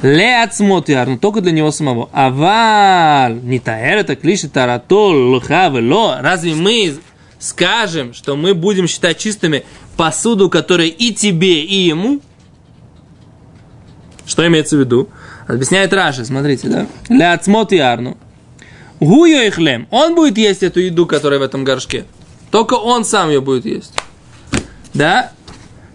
Леацмо 0.03 0.83
тиарну, 0.83 1.19
только 1.19 1.41
для 1.41 1.53
него 1.53 1.71
самого. 1.71 2.09
Аваль, 2.13 3.41
не 3.43 3.59
таэр, 3.59 3.99
это 3.99 4.17
клиши 4.17 4.49
таратол, 4.49 5.35
лха, 5.35 5.69
вело. 5.69 6.17
Разве 6.21 6.55
мы 6.55 6.95
скажем, 7.39 8.15
что 8.15 8.37
мы 8.37 8.55
будем 8.55 8.87
считать 8.87 9.19
чистыми 9.19 9.65
посуду, 9.97 10.51
которая 10.51 10.89
и 10.89 11.13
тебе, 11.13 11.63
и 11.63 11.75
ему? 11.75 12.21
Что 14.27 14.47
имеется 14.47 14.77
в 14.77 14.81
виду? 14.81 15.09
Объясняет 15.47 15.93
Раши, 15.93 16.25
смотрите, 16.25 16.69
да? 16.69 16.87
Ляцмо 17.09 17.65
тиарну. 17.65 18.17
Гуйо 19.01 19.43
и 19.43 19.51
хлем. 19.51 19.87
Он 19.91 20.15
будет 20.15 20.37
есть 20.39 20.63
эту 20.63 20.81
еду, 20.81 21.07
которая 21.07 21.39
в 21.39 21.43
этом 21.43 21.65
горшке. 21.65 22.05
Только 22.51 22.75
он 22.75 23.05
сам 23.05 23.29
ее 23.29 23.41
будет 23.41 23.65
есть. 23.65 23.95
Да? 24.93 25.33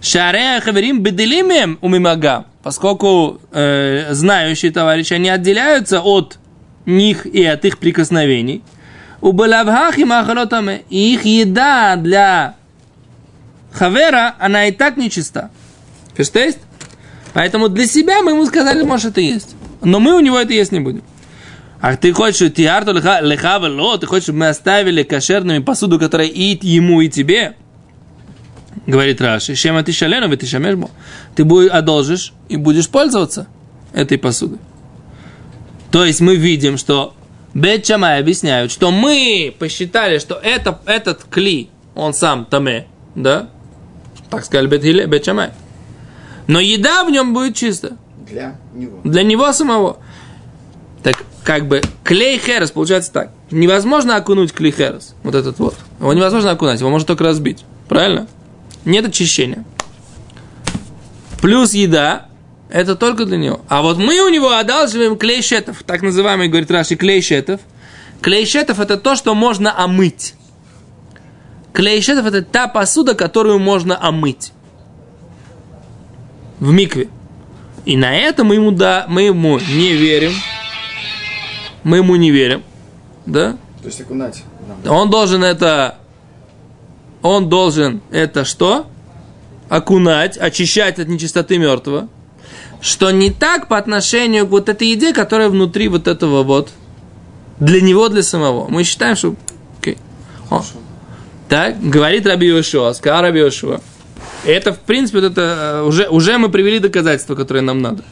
Шарея 0.01 0.61
хаверим 0.61 1.01
беделимем 1.01 1.77
умимага. 1.81 2.45
Поскольку 2.63 3.41
э, 3.51 4.13
знающие 4.13 4.71
товарищи, 4.71 5.13
они 5.13 5.29
отделяются 5.29 6.01
от 6.01 6.39
них 6.85 7.25
и 7.25 7.43
от 7.43 7.65
их 7.65 7.77
прикосновений. 7.77 8.63
У 9.19 9.33
балавхах 9.33 9.97
и 9.97 11.13
их 11.13 11.25
еда 11.25 11.95
для 11.97 12.55
хавера, 13.73 14.35
она 14.39 14.67
и 14.67 14.71
так 14.71 14.97
нечиста. 14.97 15.51
Фештест? 16.15 16.59
Поэтому 17.33 17.67
для 17.67 17.85
себя 17.85 18.21
мы 18.21 18.31
ему 18.31 18.45
сказали, 18.45 18.83
может, 18.83 19.11
это 19.11 19.21
есть. 19.21 19.55
Но 19.81 19.99
мы 19.99 20.15
у 20.15 20.19
него 20.19 20.39
это 20.39 20.53
есть 20.53 20.71
не 20.71 20.79
будем. 20.79 21.03
А 21.81 21.97
ты 21.97 22.13
хочешь, 22.13 22.53
тиарту 22.53 22.93
леха 22.93 23.57
вело, 23.59 23.97
ты 23.97 24.05
хочешь, 24.05 24.23
чтобы 24.23 24.39
мы 24.39 24.47
оставили 24.47 25.03
кошерными 25.03 25.59
посуду, 25.59 25.99
которая 25.99 26.27
и 26.27 26.57
ему, 26.65 27.01
и 27.01 27.09
тебе? 27.09 27.55
Говорит 28.85 29.21
Раши, 29.21 29.55
чем 29.55 29.81
ты 29.83 29.91
шалену, 29.91 30.35
ты 30.35 30.45
шамешбо. 30.45 30.89
Ты 31.35 31.45
будешь, 31.45 31.71
одолжишь 31.71 32.33
и 32.49 32.57
будешь 32.57 32.89
пользоваться 32.89 33.47
этой 33.93 34.17
посудой. 34.17 34.59
То 35.91 36.03
есть 36.03 36.19
мы 36.21 36.35
видим, 36.35 36.77
что 36.77 37.13
Бет 37.53 37.85
Шамай 37.85 38.19
объясняют, 38.19 38.71
что 38.71 38.91
мы 38.91 39.55
посчитали, 39.57 40.17
что 40.17 40.35
это, 40.35 40.79
этот 40.85 41.23
кли, 41.29 41.69
он 41.95 42.13
сам 42.13 42.45
таме, 42.45 42.87
да? 43.15 43.49
Так 44.29 44.43
сказали 44.43 44.67
Бет, 44.67 44.83
Хиле- 44.83 45.05
Бет 45.05 45.23
Шамай. 45.23 45.51
Но 46.47 46.59
еда 46.59 47.03
в 47.05 47.11
нем 47.11 47.33
будет 47.33 47.55
чистая. 47.55 47.93
Для 48.29 48.57
него. 48.73 48.99
Для 49.03 49.23
него 49.23 49.53
самого. 49.53 49.97
Так 51.03 51.23
как 51.43 51.67
бы 51.67 51.81
клей 52.03 52.37
херес 52.39 52.71
получается 52.71 53.11
так. 53.13 53.31
Невозможно 53.51 54.15
окунуть 54.15 54.51
клей 54.51 54.71
херес. 54.71 55.13
Вот 55.23 55.35
этот 55.35 55.59
вот. 55.59 55.75
Его 55.99 56.11
невозможно 56.13 56.51
окунать, 56.51 56.79
его 56.79 56.89
можно 56.89 57.05
только 57.05 57.23
разбить. 57.23 57.63
Правильно? 57.87 58.27
Нет 58.85 59.05
очищения. 59.05 59.63
Плюс 61.41 61.73
еда, 61.73 62.27
это 62.69 62.95
только 62.95 63.25
для 63.25 63.37
него. 63.37 63.61
А 63.67 63.81
вот 63.81 63.97
мы 63.97 64.19
у 64.21 64.29
него 64.29 64.51
одалживаем 64.51 65.17
клей 65.17 65.41
щетов, 65.41 65.83
так 65.85 66.01
называемый, 66.01 66.47
говорит 66.47 66.71
Раши, 66.71 66.95
клей 66.95 67.21
щетов. 67.21 67.61
Клей 68.21 68.45
щетов 68.45 68.79
это 68.79 68.97
то, 68.97 69.15
что 69.15 69.35
можно 69.35 69.77
омыть. 69.77 70.35
Клей 71.73 72.01
щетов 72.01 72.25
это 72.25 72.41
та 72.41 72.67
посуда, 72.67 73.15
которую 73.15 73.59
можно 73.59 74.01
омыть. 74.01 74.53
В 76.59 76.71
микве. 76.71 77.09
И 77.85 77.97
на 77.97 78.15
это 78.15 78.43
мы 78.43 78.55
ему, 78.55 78.71
да, 78.71 79.05
мы 79.09 79.23
ему 79.23 79.59
не 79.59 79.93
верим. 79.93 80.31
Мы 81.83 81.97
ему 81.97 82.15
не 82.15 82.31
верим. 82.31 82.63
Да? 83.25 83.57
То 83.81 83.87
есть 83.87 83.99
окунать 83.99 84.43
нам. 84.83 84.95
Он 84.95 85.09
должен 85.09 85.43
это... 85.43 85.97
Он 87.23 87.49
должен 87.49 88.01
это 88.11 88.45
что? 88.45 88.85
Окунать, 89.69 90.37
очищать 90.37 90.99
от 90.99 91.07
нечистоты 91.07 91.57
мертвого. 91.57 92.09
Что 92.81 93.11
не 93.11 93.31
так 93.31 93.69
по 93.69 93.77
отношению 93.77 94.45
к 94.45 94.51
вот 94.51 94.69
этой 94.69 94.89
еде, 94.89 95.13
которая 95.13 95.49
внутри 95.49 95.87
вот 95.87 96.07
этого 96.07 96.43
вот. 96.43 96.69
Для 97.59 97.81
него, 97.81 98.09
для 98.09 98.23
самого. 98.23 98.67
Мы 98.67 98.83
считаем, 98.83 99.15
что... 99.15 99.35
О. 100.51 100.61
Так, 101.47 101.81
говорит 101.81 102.27
Раби 102.27 102.47
Йошуа, 102.47 102.93
сказал 102.93 103.21
Раби 103.21 103.39
Йошуа. 103.39 103.79
Это, 104.45 104.73
в 104.73 104.79
принципе, 104.79 105.21
вот 105.21 105.31
это, 105.31 105.41
э, 105.41 105.83
уже, 105.83 106.07
уже 106.09 106.37
мы 106.37 106.49
привели 106.49 106.79
доказательства, 106.79 107.35
которые 107.35 107.61
нам 107.61 107.81
надо. 107.81 108.03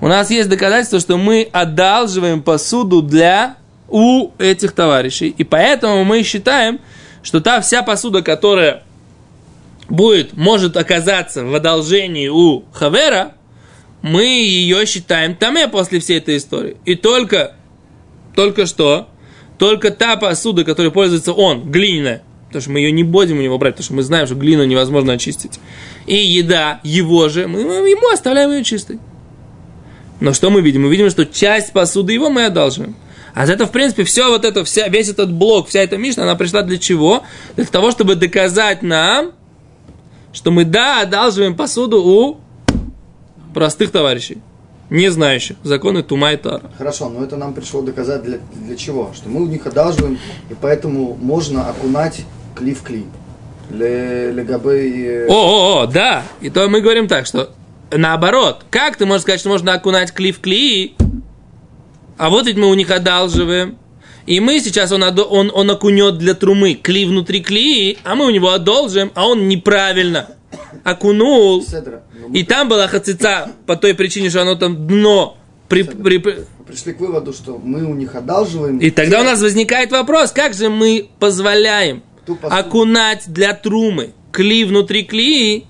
У 0.00 0.08
нас 0.08 0.30
есть 0.30 0.48
доказательство, 0.48 1.00
что 1.00 1.16
мы 1.18 1.48
одалживаем 1.52 2.42
посуду 2.42 3.02
для 3.02 3.56
у 3.88 4.30
этих 4.38 4.72
товарищей. 4.72 5.34
И 5.36 5.44
поэтому 5.44 6.04
мы 6.04 6.22
считаем, 6.22 6.80
что 7.26 7.40
та 7.40 7.60
вся 7.60 7.82
посуда, 7.82 8.22
которая 8.22 8.84
будет, 9.88 10.36
может 10.36 10.76
оказаться 10.76 11.44
в 11.44 11.52
одолжении 11.56 12.28
у 12.28 12.62
Хавера, 12.72 13.32
мы 14.00 14.22
ее 14.22 14.86
считаем 14.86 15.34
таме 15.34 15.66
после 15.66 15.98
всей 15.98 16.18
этой 16.18 16.36
истории. 16.36 16.76
И 16.84 16.94
только, 16.94 17.56
только 18.36 18.66
что, 18.66 19.08
только 19.58 19.90
та 19.90 20.16
посуда, 20.16 20.62
которой 20.62 20.92
пользуется 20.92 21.32
он, 21.32 21.68
глиняная, 21.68 22.22
потому 22.46 22.62
что 22.62 22.70
мы 22.70 22.78
ее 22.78 22.92
не 22.92 23.02
будем 23.02 23.40
у 23.40 23.42
него 23.42 23.58
брать, 23.58 23.74
потому 23.74 23.86
что 23.86 23.94
мы 23.94 24.02
знаем, 24.04 24.26
что 24.26 24.36
глину 24.36 24.64
невозможно 24.64 25.14
очистить. 25.14 25.58
И 26.06 26.14
еда 26.14 26.78
его 26.84 27.28
же, 27.28 27.48
мы 27.48 27.58
ему 27.58 28.08
оставляем 28.12 28.52
ее 28.52 28.62
чистой. 28.62 29.00
Но 30.20 30.32
что 30.32 30.50
мы 30.50 30.60
видим? 30.60 30.82
Мы 30.82 30.90
видим, 30.90 31.10
что 31.10 31.26
часть 31.26 31.72
посуды 31.72 32.12
его 32.12 32.30
мы 32.30 32.44
одалживаем. 32.44 32.94
А 33.36 33.44
это, 33.44 33.66
в 33.66 33.70
принципе, 33.70 34.04
все 34.04 34.30
вот 34.30 34.46
это, 34.46 34.64
вся, 34.64 34.88
весь 34.88 35.10
этот 35.10 35.30
блок, 35.30 35.68
вся 35.68 35.80
эта 35.80 35.98
Мишна, 35.98 36.22
она 36.22 36.36
пришла 36.36 36.62
для 36.62 36.78
чего? 36.78 37.22
Для 37.54 37.66
того, 37.66 37.90
чтобы 37.90 38.14
доказать 38.14 38.82
нам, 38.82 39.32
что 40.32 40.50
мы, 40.50 40.64
да, 40.64 41.02
одалживаем 41.02 41.54
посуду 41.54 42.02
у 42.02 42.40
простых 43.52 43.90
товарищей, 43.90 44.38
не 44.88 45.10
знающих 45.10 45.58
законы 45.64 46.02
Тума 46.02 46.32
и 46.32 46.38
Тара. 46.38 46.70
Хорошо, 46.78 47.10
но 47.10 47.22
это 47.22 47.36
нам 47.36 47.52
пришло 47.52 47.82
доказать 47.82 48.22
для, 48.22 48.38
для 48.54 48.74
чего? 48.74 49.12
Что 49.14 49.28
мы 49.28 49.42
у 49.42 49.46
них 49.46 49.66
одалживаем, 49.66 50.18
и 50.48 50.54
поэтому 50.58 51.14
можно 51.20 51.68
окунать 51.68 52.24
кли 52.54 52.72
в 52.72 52.80
кли. 52.80 53.04
Ле, 53.68 54.32
легабе 54.32 55.26
О, 55.28 55.34
о, 55.34 55.82
о, 55.82 55.86
да. 55.86 56.22
И 56.40 56.48
то 56.48 56.66
мы 56.70 56.80
говорим 56.80 57.06
так, 57.06 57.26
что 57.26 57.50
наоборот, 57.90 58.64
как 58.70 58.96
ты 58.96 59.04
можешь 59.04 59.22
сказать, 59.22 59.40
что 59.40 59.50
можно 59.50 59.74
окунать 59.74 60.10
кли 60.12 60.32
в 60.32 60.40
кли, 60.40 60.96
а 62.18 62.30
вот 62.30 62.46
ведь 62.46 62.56
мы 62.56 62.68
у 62.68 62.74
них 62.74 62.90
одалживаем. 62.90 63.78
И 64.26 64.40
мы 64.40 64.58
сейчас, 64.60 64.90
он, 64.90 65.02
он, 65.02 65.52
он 65.54 65.70
окунет 65.70 66.18
для 66.18 66.34
трумы 66.34 66.74
кли 66.74 67.04
внутри 67.06 67.40
кли, 67.42 67.96
а 68.02 68.16
мы 68.16 68.26
у 68.26 68.30
него 68.30 68.50
одолжим, 68.50 69.12
а 69.14 69.26
он 69.28 69.46
неправильно 69.46 70.30
окунул. 70.82 71.62
Седра. 71.62 72.02
Мы 72.28 72.38
И 72.38 72.42
там 72.42 72.68
была 72.68 72.88
хацица 72.88 73.52
по 73.66 73.76
той 73.76 73.94
причине, 73.94 74.30
что 74.30 74.42
оно 74.42 74.56
там 74.56 74.86
дно. 74.88 75.36
При, 75.68 75.82
при- 75.82 76.18
при- 76.18 76.44
пришли 76.66 76.92
к 76.92 77.00
выводу, 77.00 77.32
что 77.32 77.60
мы 77.62 77.84
у 77.84 77.94
них 77.94 78.14
одалживаем. 78.14 78.78
И 78.78 78.90
тогда 78.90 79.20
у 79.20 79.24
нас 79.24 79.40
возникает 79.40 79.92
вопрос, 79.92 80.32
как 80.32 80.54
же 80.54 80.68
мы 80.68 81.08
позволяем 81.20 82.02
окунать 82.42 83.24
для 83.28 83.52
трумы 83.52 84.12
кли 84.32 84.64
внутри 84.64 85.04
кли, 85.04 85.64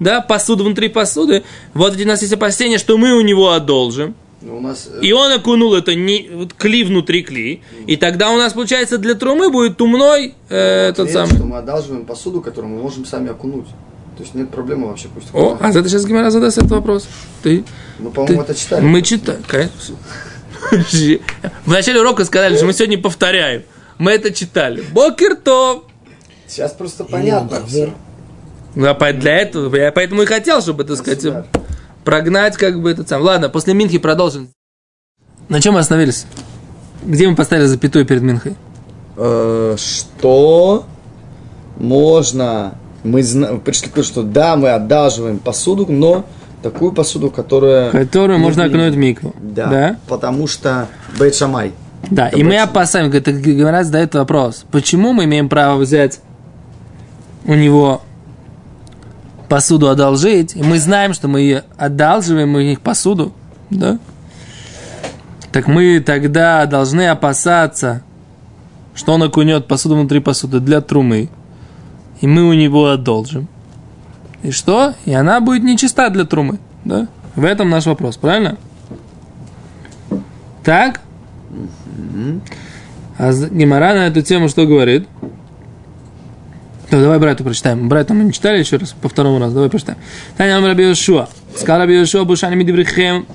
да, 0.00 0.20
посуду 0.20 0.64
внутри 0.64 0.88
посуды. 0.88 1.44
Вот 1.74 1.96
у 2.00 2.06
нас 2.06 2.22
есть 2.22 2.32
опасение, 2.32 2.78
что 2.78 2.98
мы 2.98 3.14
у 3.14 3.20
него 3.20 3.52
одолжим. 3.52 4.14
Но 4.44 4.58
у 4.58 4.60
нас 4.60 4.88
э, 4.92 5.00
И 5.00 5.10
он 5.12 5.32
окунул 5.32 5.74
это 5.74 5.94
не, 5.94 6.28
вот 6.32 6.52
кли 6.52 6.84
внутри 6.84 7.22
кли. 7.22 7.62
И 7.86 7.96
тогда 7.96 8.30
у 8.30 8.36
нас, 8.36 8.52
получается, 8.52 8.98
для 8.98 9.14
трумы 9.14 9.50
будет 9.50 9.78
тумной 9.78 10.34
э, 10.50 10.88
этот 10.90 11.08
ответ, 11.08 11.14
самый. 11.14 11.36
что 11.36 11.44
мы 11.46 11.56
одалживаем 11.56 12.04
посуду, 12.04 12.42
которую 12.42 12.74
мы 12.74 12.82
можем 12.82 13.06
сами 13.06 13.30
окунуть. 13.30 13.66
То 14.16 14.22
есть 14.22 14.34
нет 14.34 14.50
проблемы 14.50 14.88
вообще, 14.88 15.08
пусть 15.12 15.28
О, 15.32 15.56
а 15.60 15.70
это 15.70 15.88
сейчас 15.88 16.04
Гимара 16.06 16.30
задаст 16.30 16.58
этот 16.58 16.70
вопрос. 16.72 17.08
Ты, 17.42 17.64
Мы, 17.98 18.10
по-моему, 18.10 18.44
ты- 18.44 18.52
это 18.52 18.54
читали. 18.60 18.82
Мы 18.84 19.02
читаем, 19.02 19.42
конечно. 19.46 19.96
В 21.64 21.70
начале 21.70 22.00
урока 22.00 22.24
сказали, 22.24 22.56
что 22.56 22.66
мы 22.66 22.72
сегодня 22.74 22.98
повторяем. 23.00 23.62
Мы 23.98 24.12
это 24.12 24.32
читали. 24.32 24.84
Бокертов. 24.92 25.84
Сейчас 26.46 26.72
просто 26.72 27.04
понятно 27.04 27.64
все. 27.66 27.92
Да, 28.74 28.92
по- 28.94 29.12
для 29.12 29.38
этого, 29.38 29.74
я 29.76 29.90
поэтому 29.92 30.22
и 30.22 30.26
хотел, 30.26 30.60
чтобы, 30.60 30.84
так 30.84 30.96
сказать. 30.98 31.46
Прогнать 32.04 32.56
как 32.56 32.80
бы 32.80 32.90
этот 32.90 33.08
сам. 33.08 33.22
Ладно, 33.22 33.48
после 33.48 33.74
Минхи 33.74 33.98
продолжим. 33.98 34.48
На 35.48 35.60
чем 35.60 35.74
мы 35.74 35.80
остановились? 35.80 36.26
Где 37.04 37.28
мы 37.28 37.36
поставили 37.36 37.66
запятую 37.66 38.06
перед 38.06 38.22
Минхой? 38.22 38.54
Э, 39.16 39.76
Что 39.78 40.84
можно... 41.76 42.74
Мы 43.02 43.22
пришли 43.62 43.88
к 43.88 43.96
выводу, 43.96 44.04
что 44.04 44.22
да, 44.22 44.56
мы 44.56 44.70
одалживаем 44.70 45.38
посуду, 45.38 45.84
но 45.90 46.24
такую 46.62 46.92
посуду, 46.92 47.30
которая... 47.30 47.90
Которую 47.90 48.38
можно 48.38 48.64
окунуть 48.64 48.94
в 48.94 48.96
микву. 48.96 49.34
Да, 49.38 49.66
Да? 49.66 49.96
потому 50.08 50.46
что 50.46 50.88
Бейт 51.18 51.34
Шамай. 51.34 51.72
Да, 52.10 52.28
Это 52.28 52.38
и 52.38 52.42
мы 52.42 52.58
опасаемся, 52.58 53.18
это 53.18 53.32
Гимара 53.32 53.82
задает 53.84 54.14
вопрос, 54.14 54.64
почему 54.70 55.12
мы 55.12 55.24
имеем 55.24 55.48
право 55.48 55.78
взять 55.78 56.20
у 57.46 57.54
него 57.54 58.02
посуду 59.48 59.88
одолжить, 59.88 60.56
и 60.56 60.62
мы 60.62 60.78
знаем, 60.78 61.14
что 61.14 61.28
мы 61.28 61.40
ее 61.40 61.64
одалживаем 61.76 62.54
у 62.54 62.60
них 62.60 62.80
посуду, 62.80 63.32
да? 63.70 63.98
Так 65.52 65.68
мы 65.68 66.00
тогда 66.00 66.66
должны 66.66 67.08
опасаться, 67.08 68.02
что 68.94 69.12
он 69.12 69.22
окунет 69.22 69.66
посуду 69.66 69.94
внутри 69.94 70.20
посуды 70.20 70.60
для 70.60 70.80
трумы, 70.80 71.28
и 72.20 72.26
мы 72.26 72.44
у 72.44 72.52
него 72.52 72.88
одолжим. 72.88 73.48
И 74.42 74.50
что? 74.50 74.94
И 75.04 75.12
она 75.12 75.40
будет 75.40 75.62
нечиста 75.62 76.10
для 76.10 76.24
трумы, 76.24 76.58
да? 76.84 77.08
В 77.36 77.44
этом 77.44 77.70
наш 77.70 77.86
вопрос, 77.86 78.16
правильно? 78.16 78.56
Так? 80.64 81.00
А 83.18 83.32
Гемора 83.32 83.94
на 83.94 84.06
эту 84.06 84.22
тему 84.22 84.48
что 84.48 84.66
говорит? 84.66 85.06
Ну, 86.94 87.00
давай 87.00 87.18
брату 87.18 87.42
прочитаем. 87.42 87.88
Брату 87.88 88.14
мы 88.14 88.22
не 88.22 88.32
читали 88.32 88.60
еще 88.60 88.76
раз, 88.76 88.92
по 88.92 89.08
второму 89.08 89.40
разу. 89.40 89.54
Давай 89.54 89.68
прочитаем. 89.68 89.98
Таня 90.36 90.64
Раби 90.64 90.84
Йошуа. 90.84 91.28
Сказал 91.56 91.80
Раби 91.80 91.98
Йошуа, 91.98 92.22
Бушани 92.22 92.54
Мидиврихем. 92.54 93.26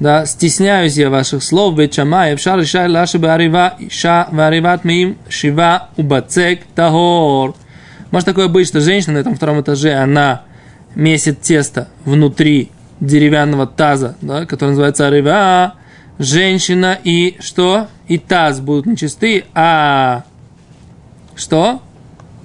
Да, 0.00 0.26
стесняюсь 0.26 0.96
я 0.96 1.08
ваших 1.08 1.44
слов, 1.44 1.78
ведь 1.78 1.94
Шамай, 1.94 2.34
Эфшар 2.34 2.60
Иша 2.62 2.88
Лаша 2.88 3.20
Баарива, 3.20 3.74
Иша 3.78 4.26
Ваариват 4.32 4.82
Мим, 4.82 5.18
Шива 5.28 5.90
Убацек 5.96 6.62
Тагор. 6.74 7.54
Может 8.10 8.26
такое 8.26 8.48
быть, 8.48 8.66
что 8.66 8.80
женщина 8.80 9.14
на 9.14 9.18
этом 9.18 9.36
втором 9.36 9.60
этаже, 9.60 9.94
она 9.94 10.42
месит 10.96 11.42
тесто 11.42 11.86
внутри 12.04 12.72
деревянного 12.98 13.68
таза, 13.68 14.16
да, 14.20 14.46
который 14.46 14.70
называется 14.70 15.06
арива, 15.06 15.74
женщина 16.18 16.98
и 17.04 17.36
что? 17.38 17.86
И 18.08 18.18
таз 18.18 18.58
будут 18.58 18.86
нечисты, 18.86 19.44
а 19.54 20.24
что? 21.36 21.82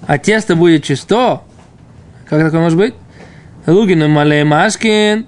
А 0.07 0.17
тесто 0.17 0.55
будет 0.55 0.83
чисто? 0.83 1.41
Как 2.29 2.41
такое 2.43 2.62
может 2.62 2.77
быть? 2.77 2.93
Лугин 3.65 4.09
Малемашкин. 4.09 5.25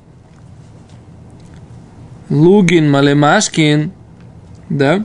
Лугин 2.29 2.91
Малемашкин. 2.91 3.91
Да? 4.69 5.03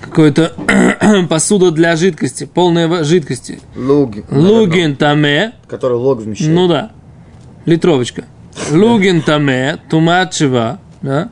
Какой-то 0.00 0.52
посуда 1.30 1.70
для 1.70 1.96
жидкости, 1.96 2.44
полная 2.44 3.04
жидкости. 3.04 3.60
Луг. 3.76 4.16
Лугин 4.30 4.96
Таме. 4.96 5.54
Который 5.68 5.96
лог 5.96 6.20
вмещает. 6.20 6.50
Ну 6.52 6.68
да. 6.68 6.90
Литровочка. 7.64 8.24
Лугин 8.70 9.22
таме, 9.22 9.78
тумачева, 9.88 10.78
да? 11.00 11.30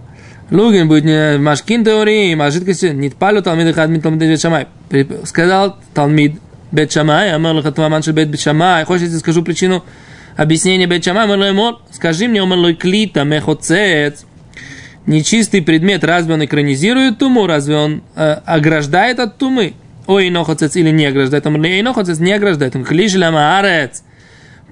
Лугин 0.51 0.89
будет 0.89 1.05
не 1.05 1.39
машкин 1.39 1.85
теории, 1.85 2.39
а 2.39 2.51
жидкости 2.51 2.87
не 2.87 3.11
палю 3.11 3.43
талмид 3.43 3.69
и 3.69 3.73
хадмид 3.73 4.03
талмид 4.03 4.21
бет 4.21 4.41
шамай. 4.41 4.67
Сказал 5.25 5.77
талмид 5.95 6.41
бет 6.73 6.91
шамай, 6.91 7.31
туаман 7.73 8.03
шел 8.03 8.15
бет 8.15 8.29
бет 8.29 8.41
шамай. 8.41 8.85
Хочешь, 8.85 9.03
я 9.03 9.09
тебе 9.09 9.19
скажу 9.19 9.43
причину 9.43 9.85
объяснения 10.37 10.87
бет 10.87 11.05
шамай? 11.05 11.25
Амер 11.25 11.39
лой 11.39 11.53
мор. 11.53 11.81
Скажи 11.93 12.27
мне, 12.27 12.43
амер 12.43 12.59
лой 12.59 12.75
клита 12.75 13.23
мехоцец. 13.23 14.25
Нечистый 15.07 15.63
предмет, 15.63 16.05
разве 16.05 16.35
он 16.35 16.45
экранизирует 16.45 17.19
туму, 17.19 17.47
разве 17.47 17.77
он 17.77 18.03
э, 18.17 18.33
ограждает 18.45 19.19
от 19.19 19.39
тумы? 19.39 19.75
Ой, 20.07 20.29
инохоцец 20.29 20.77
или 20.77 20.91
не 20.91 21.07
ограждает? 21.07 21.47
Инохоцец 21.47 22.19
не 22.19 22.33
ограждает. 22.33 22.77
Он 22.77 22.85
клишля 22.85 23.31
маарец 23.31 24.03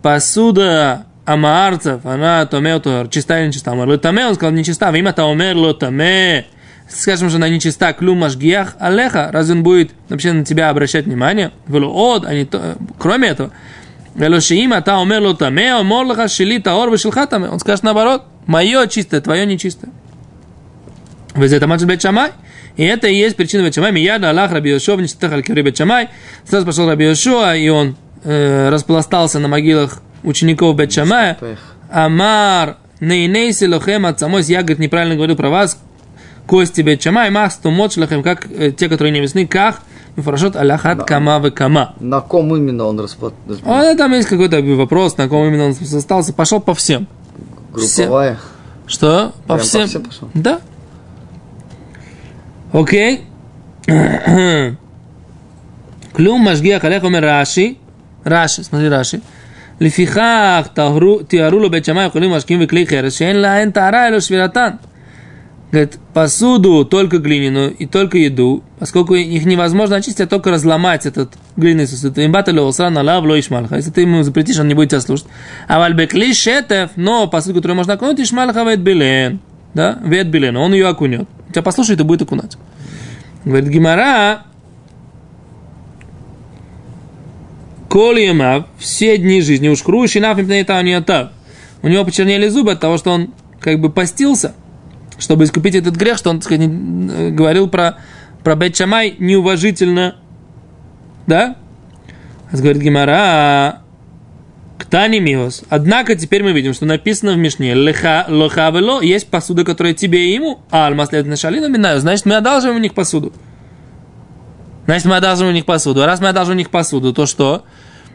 посуда 0.03 1.07
амаарцев, 1.29 2.07
она 2.07 2.47
томеото, 2.47 3.07
чистая 3.11 3.43
или 3.43 3.49
нечиста. 3.49 3.73
Амар 3.73 3.99
таме, 3.99 4.27
он 4.27 4.35
сказал 4.35 4.53
нечиста. 4.53 4.91
Им 4.91 5.07
это 5.07 5.31
омер 5.31 5.57
ло 5.57 5.75
таме. 5.75 6.47
Скажем, 6.89 7.29
что 7.29 7.37
она 7.37 7.51
нечиста, 7.51 7.93
клюм 7.93 8.19
машгиях 8.21 8.75
алеха. 8.81 9.29
Разве 9.31 9.57
он 9.57 9.63
будет 9.63 9.91
вообще 10.09 10.33
на 10.33 10.43
тебя 10.43 10.71
обращать 10.71 11.05
внимание? 11.05 11.53
Вело 11.67 11.93
од, 11.93 12.25
а 12.25 12.33
не 12.33 12.47
то, 12.47 12.77
кроме 12.99 13.29
этого. 13.29 13.51
Вело 14.15 14.41
шиим 14.41 14.73
ата 14.73 14.97
омер 14.97 15.21
ло 15.21 15.35
таме, 15.35 15.75
омор 15.75 16.07
лаха 16.07 16.29
шили 16.29 16.59
таор 16.59 16.91
вешелха 16.91 17.27
таме. 17.27 17.51
Он 17.51 17.61
скажет 17.61 17.85
наоборот, 17.85 18.23
мое 18.47 18.87
чистое, 18.87 19.21
твое 19.21 19.45
нечистое. 19.45 19.91
Вез 21.35 21.53
это 21.53 21.67
мать 21.67 21.85
бет 21.85 22.01
шамай. 22.01 22.31
И 22.79 22.85
это 22.85 23.07
и 23.07 23.15
есть 23.15 23.37
причина 23.37 23.65
бет 23.65 23.75
шамай. 23.75 23.93
Мияда 23.93 24.31
Аллах 24.31 24.51
Раби 24.51 24.71
Йошуа, 24.71 24.97
в 24.97 25.03
нечистых 25.03 25.31
аль 25.31 25.43
бет 25.43 25.77
шамай. 25.77 26.09
Сразу 26.49 26.65
пошел 26.65 26.89
Раби 26.89 27.05
Йошуа, 27.05 27.55
и 27.55 27.69
он 27.69 27.97
э, 28.25 28.71
распластался 28.71 29.39
на 29.41 29.49
могилах 29.49 30.01
учеников 30.23 30.77
бет 30.77 30.93
шамая. 30.93 31.39
Амар 31.91 32.77
нейнейси 33.01 33.65
лохем 33.65 34.07
от 34.07 34.21
самой. 34.21 34.43
Я, 34.45 34.61
говорит, 34.61 34.79
неправильно 34.79 35.15
говорил 35.17 35.37
про 35.37 35.51
вас. 35.51 35.79
Кости 36.47 36.81
бет 36.81 37.03
шамай, 37.03 37.31
мах 37.31 37.53
стумот 37.53 37.93
шлахем, 37.93 38.23
как 38.23 38.47
э, 38.51 38.73
те, 38.73 38.89
которые 38.89 39.13
не 39.13 39.21
весны, 39.21 39.47
как 39.47 39.83
Мифарашот 40.19 40.57
аляхат 40.57 41.05
кама 41.05 41.39
в 41.39 41.49
кама. 41.53 41.95
На 42.01 42.21
ком 42.21 42.57
именно 42.57 42.87
он 42.87 42.99
расплат... 42.99 43.35
А 43.65 43.95
там 43.95 44.13
есть 44.15 44.29
какой-то 44.29 44.61
вопрос, 44.63 45.17
на 45.17 45.29
ком 45.29 45.47
именно 45.47 45.67
он 45.67 45.77
остался. 45.81 46.33
Пошел 46.33 46.61
по 46.61 46.75
всем. 46.75 47.07
Групповая. 47.73 48.37
Что? 48.89 49.33
По 49.47 49.55
Прям 49.55 49.59
по 49.59 49.65
всем? 49.65 49.87
всем 49.87 50.03
пошел? 50.03 50.29
Да. 50.35 50.61
Окей. 52.73 53.27
Клюм 56.15 56.41
машгиах 56.41 56.83
алех 56.83 57.05
омер 57.05 57.23
Раши. 57.23 57.77
Раши, 58.25 58.65
смотри 58.65 58.89
Раши. 58.89 59.21
Лифихах 59.79 60.75
тиарулу 60.75 61.69
бечамай 61.69 62.11
хулим 62.11 62.35
ашким 62.35 62.61
виклей 62.61 62.87
херес, 62.87 63.17
шейн 63.17 63.41
лаэн 63.41 63.73
тара 63.73 64.09
элю 64.09 64.21
швиратан. 64.21 64.81
Говорит, 65.71 65.99
посуду 66.15 66.87
только 66.87 67.19
глиняную 67.19 67.75
и 67.75 67.85
только 67.85 68.17
еду, 68.17 68.65
поскольку 68.79 69.15
их 69.15 69.45
невозможно 69.45 69.97
очистить, 69.97 70.23
а 70.23 70.27
только 70.27 70.51
разломать 70.51 71.05
этот 71.05 71.35
глиняный 71.57 71.87
сосуд. 71.87 72.17
Им 72.17 72.29
Имбата 72.29 72.53
леусран 72.53 72.97
алав 72.97 73.25
лоишмалха. 73.25 73.77
Если 73.77 73.91
ты 73.91 74.01
ему 74.01 74.23
запретишь, 74.23 74.59
он 74.59 74.67
не 74.67 74.75
будет 74.75 74.91
тебя 74.91 75.03
слушать. 75.03 75.27
А 75.69 75.79
вальбекли 75.79 76.33
шетев, 76.33 76.93
но 76.97 77.29
посуду, 77.29 77.57
которую 77.57 77.77
можно 77.77 77.93
окунуть, 77.93 78.19
ишмалха 78.19 78.65
вет 78.65 78.81
билен. 78.81 79.41
Да, 79.75 79.99
вет 80.03 80.29
билен, 80.29 80.57
он 80.57 80.73
ее 80.73 80.89
окунет. 80.89 81.29
Тебя 81.51 81.63
послушает 81.63 82.01
и 82.01 82.03
будет 82.03 82.23
окунать. 82.23 82.57
Говорит, 83.45 83.69
Гимара, 83.69 84.45
Коли 87.89 88.21
Ямав, 88.23 88.65
все 88.79 89.17
дни 89.19 89.43
жизни, 89.43 89.69
уж 89.69 89.83
хру, 89.83 90.07
шинав, 90.09 90.39
импнейтауньятав. 90.39 91.29
У 91.83 91.89
него 91.89 92.05
почернели 92.05 92.49
зубы 92.49 92.73
от 92.73 92.81
того, 92.81 92.99
что 92.99 93.13
он 93.13 93.29
как 93.61 93.81
бы 93.81 93.91
постился, 93.91 94.55
чтобы 95.19 95.45
искупить 95.45 95.75
этот 95.75 95.97
грех, 95.97 96.19
что 96.19 96.31
он, 96.31 96.39
так 96.39 96.45
сказать, 96.45 96.67
не- 96.67 97.31
говорил 97.31 97.69
про, 97.69 97.99
про 98.45 98.57
Бет 98.57 98.77
Шамай 98.77 99.15
неуважительно. 99.19 100.17
Да? 101.27 101.57
А 102.51 102.57
Говорит 102.57 102.83
Гимара, 102.83 103.83
Ктани 104.79 105.19
миос. 105.19 105.65
Однако 105.69 106.15
теперь 106.15 106.43
мы 106.43 106.53
видим, 106.53 106.73
что 106.73 106.87
написано 106.87 107.33
в 107.33 107.37
Мишне, 107.37 107.75
леха, 107.75 108.27
лоха 108.29 108.71
вело, 108.71 109.01
есть 109.01 109.29
посуда, 109.29 109.65
которая 109.65 109.93
тебе 109.95 110.31
и 110.31 110.35
ему, 110.35 110.61
а 110.71 110.87
альма 110.87 111.07
следует 111.07 111.31
на 111.31 111.37
шалина 111.37 111.69
минаю, 111.69 112.01
значит, 112.01 112.27
мы 112.27 112.37
одалживаем 112.37 112.79
у 112.79 112.83
них 112.83 112.95
посуду. 112.95 113.33
Значит, 114.89 115.05
мы 115.05 115.17
одалживаем 115.17 115.53
у 115.53 115.55
них 115.55 115.67
посуду. 115.67 116.03
А 116.03 116.07
раз 116.07 116.19
мы 116.19 116.29
одалживаем 116.29 116.57
у 116.57 116.61
них 116.61 116.71
посуду, 116.71 117.13
то 117.13 117.27
что? 117.27 117.63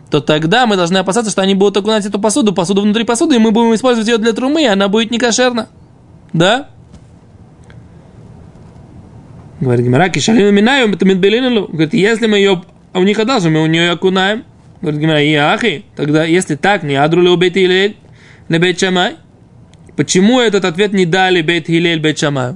То 0.09 0.21
тогда 0.21 0.65
мы 0.65 0.75
должны 0.75 0.97
опасаться, 0.97 1.29
что 1.29 1.43
они 1.43 1.53
будут 1.53 1.77
окунать 1.77 2.03
эту 2.03 2.19
посуду, 2.19 2.51
посуду 2.51 2.81
внутри 2.81 3.03
посуды, 3.03 3.35
и 3.35 3.37
мы 3.37 3.51
будем 3.51 3.75
использовать 3.75 4.07
ее 4.07 4.17
для 4.17 4.33
трумы, 4.33 4.63
и 4.63 4.65
она 4.65 4.87
будет 4.87 5.11
некошерна. 5.11 5.69
Да? 6.33 6.69
Говорит 9.59 9.85
Гимара, 9.85 10.09
кишалину 10.09 10.51
минаем, 10.51 10.93
это 10.93 11.05
медбелинелу. 11.05 11.67
Говорит, 11.67 11.93
если 11.93 12.25
мы 12.25 12.37
ее 12.37 12.63
а 12.91 12.99
у 12.99 13.03
них 13.03 13.19
одалжим, 13.19 13.53
мы 13.53 13.61
у 13.61 13.67
нее 13.67 13.91
окунаем. 13.91 14.43
Говорит 14.81 14.99
Гимара, 14.99 15.21
и 15.21 15.31
ахи, 15.35 15.85
тогда 15.95 16.23
если 16.23 16.55
так, 16.55 16.81
не 16.81 16.95
адру 16.95 17.21
ли 17.21 17.29
убейт 17.29 17.55
не 17.55 18.57
бейт 18.57 18.79
Шамай? 18.79 19.17
Почему 19.95 20.39
этот 20.39 20.65
ответ 20.65 20.91
не 20.91 21.05
дали 21.05 21.43
бейт 21.43 21.67
Хилель 21.67 21.99
бейт 21.99 22.17
Шамай? 22.17 22.55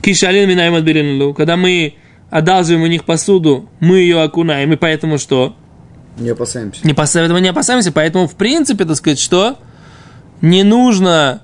Кишалин 0.00 0.48
минаем 0.48 0.74
отберинлу. 0.74 1.34
Когда 1.34 1.56
мы 1.56 1.94
одалживаем 2.32 2.82
у 2.82 2.86
них 2.86 3.04
посуду, 3.04 3.68
мы 3.78 3.98
ее 3.98 4.22
окунаем, 4.22 4.72
и 4.72 4.76
поэтому 4.76 5.18
что? 5.18 5.54
Не 6.18 6.30
опасаемся. 6.30 6.84
Не 6.84 6.94
опаса- 6.94 7.20
этого 7.20 7.38
не 7.38 7.48
опасаемся, 7.48 7.92
поэтому, 7.92 8.26
в 8.26 8.34
принципе, 8.34 8.86
так 8.86 8.96
сказать, 8.96 9.18
что 9.18 9.58
не 10.40 10.62
нужно, 10.64 11.42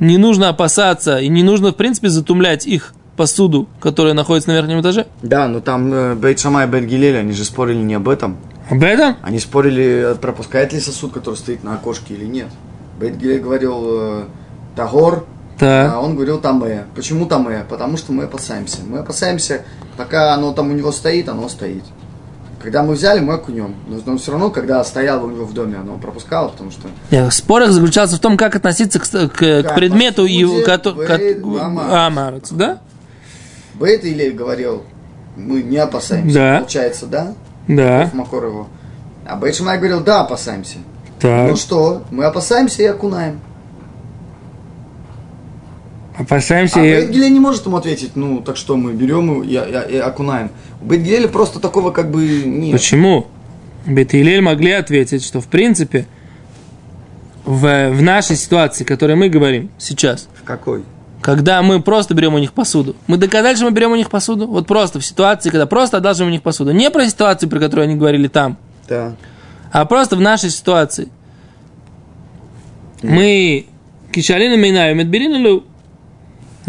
не 0.00 0.18
нужно 0.18 0.50
опасаться 0.50 1.18
и 1.18 1.28
не 1.28 1.42
нужно, 1.42 1.72
в 1.72 1.76
принципе, 1.76 2.10
затумлять 2.10 2.66
их 2.66 2.92
посуду, 3.16 3.68
которая 3.80 4.12
находится 4.12 4.50
на 4.50 4.54
верхнем 4.54 4.82
этаже. 4.82 5.06
Да, 5.22 5.48
но 5.48 5.60
там 5.60 5.92
э, 5.92 6.14
Бейт 6.14 6.38
Шамай 6.38 6.66
и 6.66 6.70
Бейт 6.70 6.84
Гилель, 6.84 7.16
они 7.16 7.32
же 7.32 7.44
спорили 7.44 7.78
не 7.78 7.94
об 7.94 8.08
этом. 8.08 8.36
Об 8.70 8.82
этом? 8.82 9.16
Они 9.22 9.38
спорили, 9.40 10.12
э, 10.12 10.14
пропускает 10.14 10.74
ли 10.74 10.80
сосуд, 10.80 11.12
который 11.12 11.34
стоит 11.36 11.64
на 11.64 11.74
окошке 11.74 12.14
или 12.14 12.26
нет. 12.26 12.48
Бейт 13.00 13.16
Гилель 13.16 13.40
говорил 13.40 13.82
э, 13.86 14.24
Тагор, 14.76 15.26
а 15.60 15.90
Так. 15.90 16.02
он 16.02 16.14
говорил 16.14 16.38
Таме. 16.40 16.84
Почему 16.94 17.26
Таме? 17.26 17.64
Потому 17.68 17.96
что 17.96 18.12
мы 18.12 18.24
опасаемся. 18.24 18.78
Мы 18.86 18.98
опасаемся, 18.98 19.62
пока 19.96 20.34
оно 20.34 20.52
там 20.52 20.70
у 20.70 20.74
него 20.74 20.92
стоит, 20.92 21.28
оно 21.28 21.48
стоит. 21.48 21.82
Когда 22.62 22.82
мы 22.82 22.94
взяли, 22.94 23.20
мы 23.20 23.34
окунем. 23.34 23.76
Но, 23.86 24.18
все 24.18 24.32
равно, 24.32 24.50
когда 24.50 24.82
стояло 24.82 25.24
у 25.26 25.30
него 25.30 25.44
в 25.44 25.54
доме, 25.54 25.76
оно 25.76 25.96
пропускало, 25.96 26.48
потому 26.48 26.70
что 26.72 26.88
Нет, 27.10 27.32
Спор 27.32 27.64
заключался 27.68 28.16
в 28.16 28.18
том, 28.20 28.36
как 28.36 28.56
относиться 28.56 28.98
к, 28.98 29.04
к- 29.04 29.28
к 29.32 29.62
Как 29.62 29.74
предмету, 29.76 30.24
его, 30.24 30.58
амарец. 31.60 32.50
да? 32.50 32.78
Бейт 33.74 34.04
Илель 34.04 34.34
говорил, 34.34 34.82
мы 35.36 35.62
не 35.62 35.76
опасаемся. 35.76 36.34
Да. 36.34 36.56
Получается, 36.58 37.06
да? 37.06 37.34
Да. 37.68 38.10
Макор 38.12 38.44
его. 38.46 38.68
А 39.24 39.36
Бейт 39.36 39.54
Шамай 39.54 39.78
говорил, 39.78 40.00
да, 40.00 40.22
опасаемся. 40.22 40.78
Так. 41.20 41.50
Ну 41.50 41.56
что, 41.56 42.02
мы 42.10 42.24
опасаемся 42.24 42.82
и 42.82 42.86
окунаем. 42.86 43.40
Опасаемся. 46.18 46.80
А 46.80 46.84
и- 46.84 47.06
Бейт 47.06 47.30
не 47.32 47.40
может 47.40 47.64
ему 47.66 47.76
ответить, 47.76 48.12
ну, 48.16 48.40
так 48.40 48.56
что 48.56 48.76
мы 48.76 48.92
берем 48.92 49.42
и, 49.42 49.48
и- 49.48 49.94
и 49.94 49.98
окунаем. 49.98 50.50
У 50.82 50.86
Бейт 50.86 51.30
просто 51.32 51.60
такого 51.60 51.90
как 51.90 52.10
бы 52.10 52.42
нет. 52.44 52.72
Почему? 52.72 53.26
Бет-Илель 53.86 54.42
могли 54.42 54.72
ответить, 54.72 55.24
что 55.24 55.40
в 55.40 55.46
принципе 55.46 56.06
в, 57.46 57.90
в 57.90 58.02
нашей 58.02 58.36
ситуации, 58.36 58.84
о 58.84 58.86
которой 58.86 59.16
мы 59.16 59.28
говорим 59.30 59.70
сейчас, 59.78 60.28
В 60.42 60.44
какой? 60.44 60.82
когда 61.22 61.62
мы 61.62 61.80
просто 61.80 62.12
берем 62.14 62.34
у 62.34 62.38
них 62.38 62.52
посуду, 62.52 62.96
мы 63.06 63.16
доказали, 63.16 63.54
что 63.56 63.64
мы 63.64 63.70
берем 63.70 63.92
у 63.92 63.96
них 63.96 64.10
посуду, 64.10 64.46
вот 64.46 64.66
просто 64.66 64.98
в 65.00 65.04
ситуации, 65.06 65.48
когда 65.48 65.64
просто 65.66 65.96
одалживаем 65.96 66.30
у 66.30 66.34
них 66.34 66.42
посуду, 66.42 66.72
не 66.72 66.90
про 66.90 67.06
ситуацию, 67.08 67.48
про 67.48 67.60
которую 67.60 67.84
они 67.84 67.94
говорили 67.94 68.28
там, 68.28 68.58
Да. 68.88 69.14
а 69.72 69.84
просто 69.86 70.16
в 70.16 70.20
нашей 70.20 70.50
ситуации. 70.50 71.08
Мы 73.02 73.66
кишалину 74.12 74.56
минаю 74.56 74.96
медберину 74.96 75.64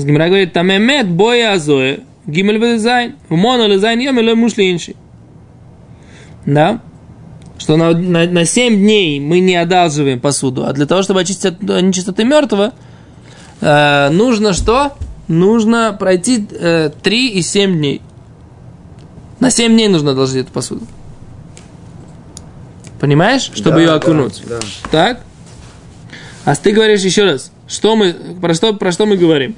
лу. 0.02 0.08
Гимра 0.08 0.28
говорит, 0.28 0.54
там 0.54 0.72
эмет 0.72 1.10
боя 1.10 1.54
азоэ, 1.54 2.00
гимель 2.26 2.58
везайн, 2.58 3.16
в 3.30 3.36
моно 3.36 3.68
лезайн 3.68 4.00
йом 4.00 4.20
или 4.20 4.34
мушли 4.34 4.72
инши. 4.72 4.96
Да? 6.46 6.82
Что 7.58 7.76
на, 7.76 7.92
на, 7.92 8.26
на 8.26 8.46
7 8.46 8.76
дней 8.78 9.20
мы 9.20 9.40
не 9.40 9.56
одалживаем 9.56 10.20
посуду, 10.20 10.66
а 10.66 10.74
для 10.74 10.86
того, 10.86 11.02
чтобы 11.04 11.22
очистить 11.22 11.46
от 11.46 11.62
нечистоты 11.62 12.24
мертвого, 12.24 12.74
э, 13.62 14.10
нужно 14.10 14.54
что? 14.54 14.94
Нужно 15.28 15.96
пройти 16.00 16.48
э, 16.52 16.90
3 17.04 17.30
и 17.32 17.42
7 17.42 17.74
дней. 17.78 18.02
На 19.40 19.52
7 19.52 19.74
дней 19.74 19.90
нужно 19.90 20.12
одолжить 20.12 20.38
эту 20.46 20.52
посуду. 20.52 20.88
Понимаешь? 23.00 23.52
Чтобы 23.54 23.72
Да, 23.76 23.80
ее 23.80 23.88
да, 23.88 23.96
окунуть. 23.96 24.42
да. 24.48 24.60
Так? 24.92 25.22
А 26.46 26.56
ты 26.56 26.72
говоришь 26.72 27.02
еще 27.02 27.26
раз, 27.26 27.52
что 27.68 27.96
мы, 27.96 28.14
про, 28.42 28.54
что, 28.54 28.74
про 28.74 28.92
что 28.92 29.06
мы 29.06 29.18
говорим? 29.18 29.56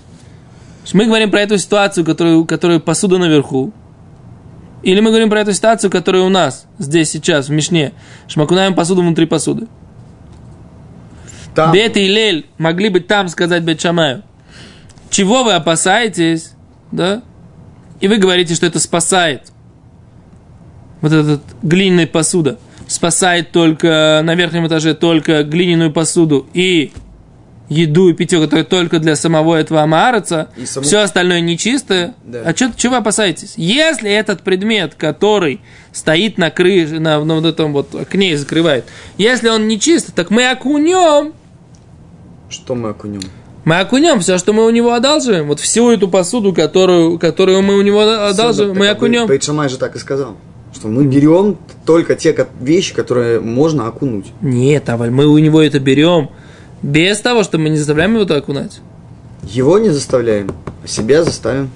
Мы 0.94 1.06
говорим 1.06 1.32
про 1.32 1.42
эту 1.42 1.58
ситуацию, 1.58 2.06
которую, 2.06 2.46
которую 2.46 2.80
посуда 2.82 3.18
наверху. 3.18 3.72
Или 4.84 5.00
мы 5.00 5.10
говорим 5.10 5.30
про 5.30 5.42
эту 5.42 5.54
ситуацию, 5.54 5.92
которая 5.92 6.24
у 6.24 6.30
нас 6.30 6.66
здесь 6.80 7.10
сейчас, 7.10 7.50
в 7.50 7.52
Мишне. 7.52 7.94
Что 8.28 8.40
мы 8.40 8.46
окунаем 8.46 8.74
посуду 8.74 9.02
внутри 9.02 9.26
посуды. 9.26 9.68
Там, 11.54 11.72
Бет 11.72 11.98
и 11.98 12.08
Лель 12.08 12.48
могли 12.58 12.90
бы 12.90 13.00
там 13.00 13.28
сказать 13.28 13.64
Бет 13.64 13.80
Шамаю. 13.80 14.24
Чего 15.10 15.44
вы 15.44 15.54
опасаетесь, 15.54 16.54
да? 16.92 17.22
И 18.00 18.08
вы 18.08 18.18
говорите, 18.18 18.56
что 18.56 18.66
это 18.66 18.80
спасает. 18.80 19.52
Вот 21.02 21.12
этот 21.12 21.44
глиняная 21.62 22.08
посуда. 22.08 22.58
Спасает 22.88 23.52
только 23.52 24.22
на 24.24 24.36
верхнем 24.36 24.68
этаже 24.68 24.94
только 24.94 25.44
глиняную 25.44 25.92
посуду 25.92 26.48
и 26.54 26.92
еду 27.72 28.10
и 28.10 28.14
питье, 28.14 28.40
которое 28.42 28.66
только 28.66 29.00
для 29.00 29.16
самого 29.16 29.56
этого 29.56 29.82
амараца. 29.82 30.50
И 30.58 30.66
саму- 30.66 30.86
Все 30.86 31.00
остальное 31.00 31.40
нечистое. 31.40 32.16
Да. 32.26 32.42
А 32.46 32.54
что, 32.56 32.72
чего 32.76 32.92
вы 32.92 32.98
опасаетесь? 32.98 33.54
Если 33.56 34.12
этот 34.12 34.42
предмет, 34.42 34.96
который 34.96 35.62
стоит 35.94 36.38
на 36.38 36.52
крыше, 36.52 37.00
на, 37.00 37.24
на 37.24 37.36
вот 37.36 37.46
этом 37.46 37.72
вот 37.72 37.96
окне 37.96 38.34
и 38.34 38.36
закрывает, 38.36 38.86
если 39.18 39.48
он 39.48 39.70
нечист, 39.70 40.14
так 40.14 40.32
мы 40.32 40.50
окунем 40.50 41.32
Что 42.50 42.76
мы 42.76 42.90
окунем? 42.90 43.22
мы 43.64 43.80
окунем 43.80 44.20
все, 44.20 44.38
что 44.38 44.52
мы 44.52 44.66
у 44.66 44.70
него 44.70 44.92
одалживаем. 44.92 45.48
Вот 45.48 45.62
всю 45.62 45.92
эту 45.92 46.10
посуду, 46.10 46.52
которую, 46.54 47.20
которую 47.20 47.62
мы 47.62 47.78
у 47.78 47.82
него 47.82 48.02
одалживаем, 48.02 48.78
мы 48.78 48.90
окунем. 48.90 49.28
Бейт 49.28 49.44
Шамай 49.44 49.70
же 49.70 49.78
так 49.78 49.96
и 49.96 50.00
сказал. 50.00 50.36
Что 50.74 50.88
мы 50.88 51.06
берем 51.06 51.58
только 51.86 52.16
те 52.16 52.36
вещи, 52.60 52.94
которые 52.94 53.40
можно 53.40 53.88
окунуть. 53.88 54.28
Нет, 54.42 54.90
Аваль, 54.90 55.12
мы 55.12 55.28
у 55.28 55.38
него 55.38 55.62
это 55.62 55.80
берем 55.80 56.30
без 56.82 57.20
того, 57.22 57.44
что 57.44 57.58
мы 57.58 57.70
не 57.70 57.78
заставляем 57.78 58.14
его 58.14 58.24
туда 58.24 58.38
окунать. 58.38 58.82
Его 59.44 59.78
не 59.80 59.90
заставляем, 59.90 60.52
а 60.84 60.88
себя 60.88 61.24
заставим. 61.24 61.70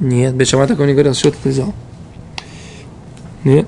Нет, 0.00 0.34
Бет 0.34 0.50
такого 0.50 0.84
не 0.86 0.92
говорил, 0.92 1.14
что 1.14 1.30
ты 1.30 1.48
взял. 1.48 1.72
Нет. 3.44 3.66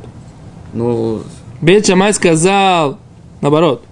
Ну, 0.72 1.22
Бет 1.61 1.87
Шамай 1.87 2.12
сказал, 2.14 2.98
наоборот. 3.40 3.83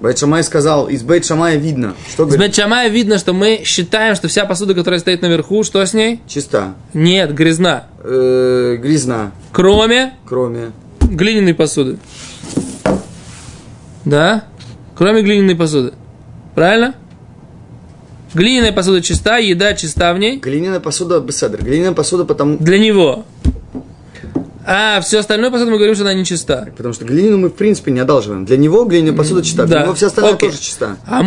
Бейт 0.00 0.16
Шамай 0.18 0.44
сказал, 0.44 0.88
из 0.88 1.02
Бейт 1.02 1.24
Шамая 1.24 1.56
видно. 1.56 1.94
Что 2.08 2.24
говорит? 2.24 2.40
Бет 2.46 2.54
Шамая 2.54 2.88
видно, 2.88 3.18
что 3.18 3.32
мы 3.32 3.62
считаем, 3.64 4.14
что 4.14 4.28
вся 4.28 4.44
посуда, 4.44 4.74
которая 4.74 5.00
стоит 5.00 5.22
наверху, 5.22 5.64
что 5.64 5.84
с 5.84 5.92
ней? 5.92 6.20
Чиста. 6.28 6.74
Нет, 6.94 7.34
грязна. 7.34 7.86
Э, 8.04 8.76
грязна, 8.80 9.32
Кроме 9.52 10.14
кроме. 10.24 10.70
глиняной 11.00 11.54
посуды. 11.54 11.98
Да? 14.04 14.44
Кроме 14.98 15.22
глиняной 15.22 15.54
посуды. 15.54 15.92
Правильно? 16.56 16.96
Глиняная 18.34 18.72
посуда 18.72 19.00
чиста, 19.00 19.38
еда 19.38 19.72
чиста 19.74 20.12
в 20.12 20.18
ней. 20.18 20.38
Глиняная 20.38 20.80
посуда 20.80 21.20
беседр. 21.20 21.62
Глиняная 21.62 21.92
посуда 21.92 22.24
потому, 22.24 22.58
Для 22.58 22.78
него. 22.80 23.24
А 24.66 25.00
все 25.00 25.20
остальное 25.20 25.50
посуду 25.50 25.70
мы 25.70 25.76
говорим, 25.76 25.94
что 25.94 26.02
она 26.04 26.12
не 26.14 26.24
чиста. 26.24 26.68
потому 26.76 26.92
что 26.92 27.04
глину 27.04 27.38
мы 27.38 27.48
в 27.48 27.54
принципе 27.54 27.92
не 27.92 28.00
одалживаем. 28.00 28.44
Для 28.44 28.56
него 28.56 28.84
глиняная 28.84 29.16
посуда 29.16 29.42
чиста, 29.42 29.64
для 29.66 29.78
Да. 29.78 29.82
него 29.84 29.94
вся 29.94 30.08
остальная 30.08 30.34
Окей. 30.34 30.50
тоже 30.50 30.60
чиста. 30.60 30.96
А 31.06 31.22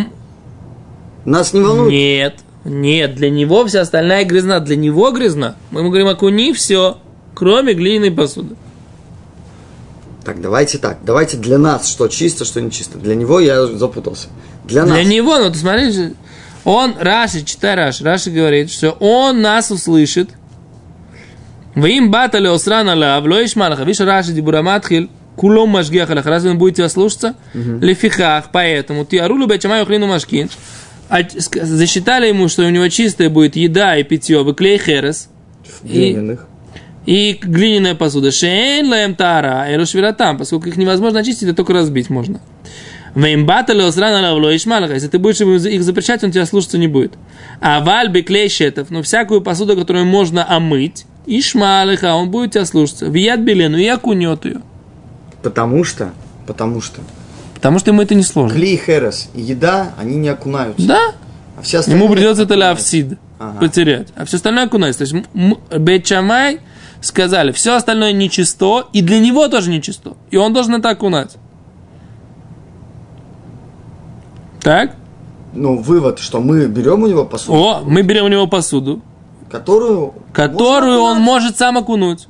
Нас 1.25 1.53
не 1.53 1.61
волнует. 1.61 1.91
нет, 1.91 2.35
нет, 2.65 3.15
для 3.15 3.29
него 3.31 3.65
вся 3.65 3.81
остальная 3.81 4.25
грязна. 4.25 4.59
Для 4.59 4.75
него 4.75 5.09
грязна. 5.11 5.55
Мы 5.71 5.79
ему 5.79 5.89
говорим, 5.89 6.09
окуни 6.09 6.51
все, 6.53 6.97
кроме 7.33 7.73
глиняной 7.73 8.11
посуды. 8.11 8.55
Так, 10.23 10.39
давайте 10.39 10.77
так. 10.77 10.99
Давайте 11.03 11.37
для 11.37 11.57
нас, 11.57 11.89
что 11.89 12.07
чисто, 12.07 12.45
что 12.45 12.61
не 12.61 12.71
чисто. 12.71 12.97
Для 12.97 13.15
него 13.15 13.39
я 13.39 13.65
запутался. 13.65 14.27
Для 14.65 14.85
нас. 14.85 14.93
Для 14.93 15.03
него, 15.03 15.37
ну 15.39 15.51
ты 15.51 15.57
смотри, 15.57 16.13
он, 16.63 16.95
Раши, 16.99 17.43
читай 17.43 17.75
Раши, 17.75 18.03
Раши 18.03 18.29
говорит, 18.29 18.69
что 18.71 18.91
он 18.99 19.41
нас 19.41 19.71
услышит. 19.71 20.29
Вим 21.73 22.11
батали 22.11 22.47
осран 22.47 22.89
алав, 22.89 23.25
ло 23.25 23.43
ишмалаха. 23.43 23.83
Видишь, 23.83 24.01
Раши 24.01 24.31
дибураматхил, 24.33 25.09
кулом 25.35 25.69
машгех 25.69 26.09
алах. 26.11 26.25
Разве 26.25 26.51
он 26.51 26.57
будет 26.57 26.75
тебя 26.75 26.89
слушаться? 26.89 27.35
Лефихах, 27.53 28.49
поэтому 28.51 29.05
ты 29.05 29.19
арулу 29.19 29.47
бечамай 29.47 29.81
охлину 29.81 30.07
машкин. 30.07 30.49
А 31.09 31.23
засчитали 31.27 32.27
ему, 32.27 32.47
что 32.47 32.63
у 32.63 32.69
него 32.69 32.87
чистая 32.87 33.29
будет 33.29 33.55
еда 33.55 33.97
и 33.97 34.03
питье, 34.03 34.43
выклей 34.43 34.77
херес. 34.77 35.29
И, 35.83 35.87
Глиняных. 35.87 36.45
И 37.05 37.33
глиняная 37.41 37.95
посуда. 37.95 38.31
Шейн 38.31 38.87
лаем 38.89 39.15
тара, 39.15 39.65
там, 40.17 40.37
поскольку 40.37 40.69
их 40.69 40.77
невозможно 40.77 41.19
очистить, 41.19 41.49
а 41.49 41.53
только 41.53 41.73
разбить 41.73 42.09
можно. 42.09 42.39
Если 43.15 45.07
ты 45.07 45.19
будешь 45.19 45.41
их 45.41 45.83
запрещать, 45.83 46.23
он 46.23 46.31
тебя 46.31 46.45
слушаться 46.45 46.77
не 46.77 46.87
будет. 46.87 47.13
А 47.59 47.81
вальби 47.81 48.21
клей 48.21 48.47
щетов, 48.47 48.89
но 48.89 49.01
всякую 49.01 49.41
посуду, 49.41 49.75
которую 49.75 50.05
можно 50.05 50.45
омыть, 50.49 51.05
ишмалаха, 51.25 52.13
он 52.15 52.31
будет 52.31 52.53
тебя 52.53 52.65
слушаться. 52.65 53.07
Вият 53.07 53.41
белену 53.41 53.77
и 53.77 53.87
окунет 53.87 54.45
ее. 54.45 54.61
Потому 55.43 55.83
что, 55.83 56.11
потому 56.47 56.81
что 56.81 57.01
Потому 57.55 57.77
что 57.79 57.91
ему 57.91 58.01
это 58.01 58.15
не 58.15 58.23
сложно. 58.23 58.55
клей 58.55 58.75
херес 58.83 59.29
и 59.35 59.41
еда, 59.41 59.93
они 59.99 60.15
не 60.15 60.29
окунаются. 60.29 60.87
Да? 60.87 61.11
А 61.57 61.61
все 61.61 61.79
остальные 61.79 62.03
Ему 62.03 62.13
придется 62.13 62.43
это 62.43 62.57
лавсид 62.57 63.19
Ага. 63.37 63.59
потерять. 63.59 64.07
А 64.15 64.25
все 64.25 64.37
остальное 64.37 64.65
окунается. 64.65 65.05
То 65.05 65.15
есть 65.15 65.27
Бет-Шамай 65.69 66.59
сказали, 67.01 67.51
все 67.51 67.75
остальное 67.75 68.13
нечисто, 68.13 68.87
и 68.93 69.01
для 69.01 69.19
него 69.19 69.47
тоже 69.47 69.69
нечисто. 69.69 70.13
И 70.29 70.37
он 70.37 70.53
должен 70.53 70.75
это 70.75 70.89
окунать. 70.89 71.35
Так? 74.61 74.95
Ну, 75.53 75.77
вывод, 75.77 76.19
что 76.19 76.39
мы 76.39 76.67
берем 76.67 77.03
у 77.03 77.07
него 77.07 77.25
посуду. 77.25 77.57
О, 77.57 77.81
мы 77.85 78.03
берем 78.03 78.25
у 78.25 78.29
него 78.29 78.47
посуду. 78.47 79.01
Которую... 79.49 80.13
которую 80.31 81.01
он 81.01 81.19
может 81.19 81.57
сам 81.57 81.77
окунуть. 81.77 82.25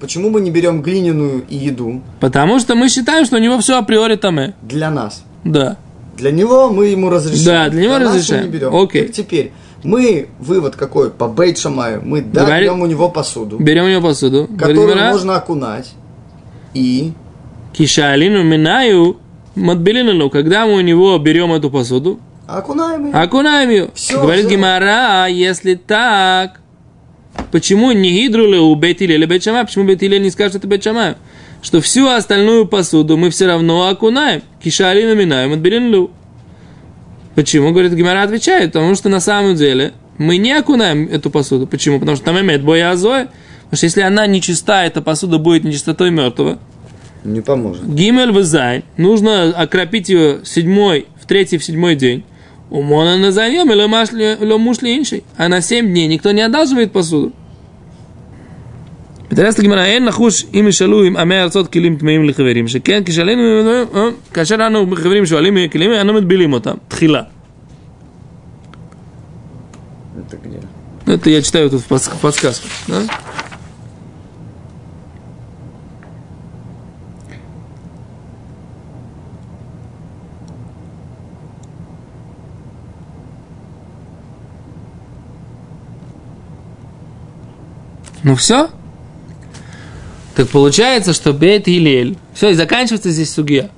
Почему 0.00 0.30
мы 0.30 0.40
не 0.40 0.50
берем 0.50 0.80
глиняную 0.80 1.44
и 1.46 1.56
еду 1.56 2.00
Потому 2.20 2.58
что 2.58 2.74
мы 2.74 2.88
считаем, 2.88 3.26
что 3.26 3.36
у 3.36 3.38
него 3.38 3.58
все 3.58 3.78
априори 3.78 4.16
таме. 4.16 4.54
для 4.62 4.90
нас? 4.90 5.24
Да. 5.44 5.76
Для 6.16 6.30
него 6.30 6.70
мы 6.70 6.86
ему 6.86 7.10
разрешаем. 7.10 7.44
Да, 7.44 7.68
для 7.70 7.82
него 7.82 7.98
нас 7.98 8.00
мы 8.00 8.08
разрешаем. 8.08 8.44
не 8.44 8.50
берем. 8.50 8.74
Окей. 8.74 9.02
Так 9.02 9.12
теперь, 9.12 9.52
мы, 9.84 10.28
вывод 10.40 10.74
какой, 10.76 11.10
по 11.10 11.28
Бейт 11.28 11.58
Шамаю, 11.58 12.02
мы 12.04 12.22
да, 12.22 12.44
Говори- 12.44 12.62
берем 12.64 12.80
у 12.80 12.86
него 12.86 13.08
посуду, 13.10 13.58
Берем 13.58 13.84
у 13.84 13.88
него 13.88 14.00
посуду. 14.08 14.46
Говорит 14.50 14.76
которую 14.76 14.88
Гемара, 14.96 15.12
можно 15.12 15.36
окунать, 15.36 15.92
и 16.74 17.12
Кишалину 17.72 18.42
минаю 18.42 19.18
матбелину. 19.54 20.30
Когда 20.30 20.66
мы 20.66 20.74
у 20.74 20.80
него 20.80 21.16
берем 21.18 21.52
эту 21.52 21.70
посуду, 21.70 22.18
окунаем 22.46 23.06
ее. 23.06 23.12
окунаем 23.12 23.70
ее. 23.70 23.90
Всё, 23.94 24.20
Говорит. 24.20 24.48
Гимара, 24.48 25.26
если 25.26 25.74
так, 25.74 26.60
почему 27.52 27.92
не 27.92 28.10
гидрули 28.12 28.56
у 28.56 28.74
Бейтиле 28.74 29.14
или 29.16 29.26
Бетшама, 29.26 29.64
почему 29.64 29.84
Бейтиле 29.84 30.18
не 30.18 30.30
скажет, 30.30 30.56
это 30.56 30.66
Бетшама? 30.66 31.16
Что 31.62 31.80
всю 31.80 32.06
остальную 32.08 32.66
посуду 32.66 33.16
мы 33.16 33.30
все 33.30 33.46
равно 33.46 33.88
окунаем. 33.88 34.42
Кишалину 34.62 35.14
минаю 35.14 35.48
матбелину. 35.50 36.10
Почему? 37.34 37.72
Говорит, 37.72 37.92
Гимара 37.94 38.22
отвечает, 38.22 38.72
потому 38.72 38.94
что 38.94 39.08
на 39.08 39.20
самом 39.20 39.56
деле 39.56 39.92
мы 40.18 40.36
не 40.36 40.52
окунаем 40.52 41.08
эту 41.08 41.30
посуду. 41.30 41.66
Почему? 41.66 41.98
Потому 41.98 42.16
что 42.16 42.26
там 42.26 42.40
имеет 42.40 42.62
боя 42.62 42.90
азоя. 42.90 43.28
Потому 43.64 43.76
что 43.76 43.86
если 43.86 44.00
она 44.02 44.26
нечиста, 44.26 44.84
эта 44.84 45.02
посуда 45.02 45.38
будет 45.38 45.64
нечистотой 45.64 46.10
мертвого. 46.10 46.58
Не 47.24 47.40
поможет. 47.40 47.88
Гимель 47.92 48.30
вызайн. 48.30 48.84
Нужно 48.96 49.48
окропить 49.50 50.08
ее 50.08 50.40
седьмой, 50.44 51.06
в 51.20 51.26
третий, 51.26 51.58
в 51.58 51.64
седьмой 51.64 51.96
день. 51.96 52.24
Умона 52.70 53.16
назовем 53.16 53.70
или 53.72 54.56
мушли 54.56 54.96
инший. 54.96 55.24
А 55.36 55.48
на 55.48 55.60
семь 55.60 55.88
дней 55.88 56.06
никто 56.06 56.30
не 56.32 56.42
одалживает 56.42 56.92
посуду. 56.92 57.32
מתרס 59.31 59.59
לגמרא, 59.59 59.83
אין 59.85 60.05
נחוש 60.05 60.45
אם 60.53 60.65
ישאלו 60.69 61.07
אם 61.07 61.17
עמי 61.17 61.41
ארצות 61.41 61.67
כלים 61.73 61.95
טמאים 61.97 62.29
לחברים, 62.29 62.67
שכן 62.67 63.01
כשאלינו, 63.05 63.41
אה, 63.95 64.01
כאשר 64.33 64.67
אנו 64.67 64.85
חברים 64.95 65.25
שואלים 65.25 65.69
כלים, 65.71 65.91
אנו 65.93 66.13
מטבילים 66.13 66.53
אותם, 66.53 66.73
תחילה. 66.87 67.21
Это 70.17 70.37
где? 70.45 70.59
Это 71.13 71.29
я 71.29 71.41
читаю 71.41 71.69
тут 71.69 71.81
в 71.81 71.87
подс- 71.91 72.11
в 72.17 72.19
подсказку. 72.21 72.67
Да? 72.87 73.01
Ну 88.23 88.35
все? 88.35 88.69
Так 90.34 90.48
получается, 90.48 91.12
что 91.12 91.32
Бейт 91.32 91.66
Хилель. 91.66 92.16
Все, 92.34 92.50
и 92.50 92.54
заканчивается 92.54 93.10
здесь 93.10 93.32
сугия. 93.32 93.70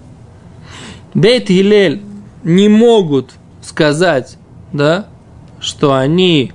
Бейт 1.14 1.48
Хилель 1.48 2.02
не 2.44 2.68
могут 2.68 3.32
сказать, 3.62 4.38
да, 4.72 5.06
что 5.60 5.94
они 5.94 6.52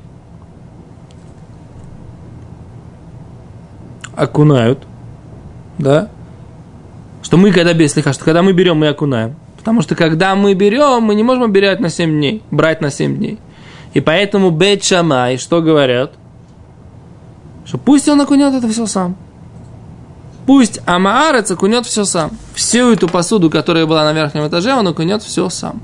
окунают, 4.15 4.79
да, 5.77 6.09
что 7.21 7.37
мы 7.37 7.51
когда 7.51 7.73
без 7.73 7.93
слиха, 7.93 8.13
что 8.13 8.25
когда 8.25 8.41
мы 8.41 8.53
берем, 8.53 8.77
мы 8.77 8.87
окунаем. 8.87 9.35
Потому 9.57 9.81
что 9.81 9.95
когда 9.95 10.35
мы 10.35 10.53
берем, 10.55 11.03
мы 11.03 11.13
не 11.13 11.23
можем 11.23 11.43
обирать 11.43 11.79
на 11.79 11.89
7 11.89 12.09
дней, 12.09 12.43
брать 12.49 12.81
на 12.81 12.89
7 12.89 13.17
дней. 13.17 13.39
И 13.93 13.99
поэтому 13.99 14.49
Бет 14.49 14.83
Шамай, 14.83 15.37
что 15.37 15.61
говорят? 15.61 16.13
Что 17.65 17.77
пусть 17.77 18.09
он 18.09 18.19
окунет 18.21 18.53
это 18.53 18.67
все 18.67 18.87
сам. 18.87 19.15
Пусть 20.45 20.79
Амаарец 20.85 21.51
окунет 21.51 21.85
все 21.85 22.05
сам. 22.05 22.31
Всю 22.53 22.91
эту 22.91 23.07
посуду, 23.07 23.49
которая 23.49 23.85
была 23.85 24.03
на 24.03 24.13
верхнем 24.13 24.47
этаже, 24.47 24.73
он 24.73 24.87
окунет 24.87 25.23
все 25.23 25.49
сам. 25.49 25.81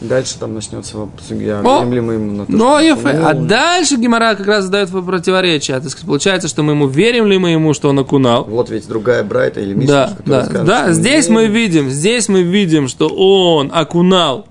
Дальше 0.00 0.38
там 0.38 0.54
начнется 0.54 0.96
судья. 1.26 1.60
О! 1.60 1.80
Времли 1.80 2.00
мы 2.00 2.14
ему 2.14 2.32
на 2.32 2.46
то, 2.46 2.52
Но 2.52 2.80
что-. 2.80 3.08
А 3.28 3.34
Ну, 3.34 3.46
дальше 3.46 3.96
Гимара 3.96 4.34
как 4.36 4.46
раз 4.46 4.64
задает 4.64 4.90
противоречие. 4.90 5.76
То 5.78 5.84
есть 5.84 6.04
получается, 6.04 6.48
что 6.48 6.62
мы 6.62 6.72
ему 6.72 6.86
верим 6.86 7.26
ли 7.26 7.38
мы 7.38 7.50
ему, 7.50 7.74
что 7.74 7.88
он 7.88 7.98
окунал. 7.98 8.44
Вот 8.44 8.70
ведь 8.70 8.86
другая 8.86 9.24
Брайта 9.24 9.60
или 9.60 9.74
Миша, 9.74 10.16
Да, 10.24 10.46
да, 10.48 10.64
да. 10.64 10.92
Здесь 10.92 11.28
мы 11.28 11.46
видим, 11.46 11.90
здесь 11.90 12.28
мы 12.28 12.42
видим, 12.42 12.86
что 12.88 13.08
он 13.08 13.70
окунал, 13.74 14.46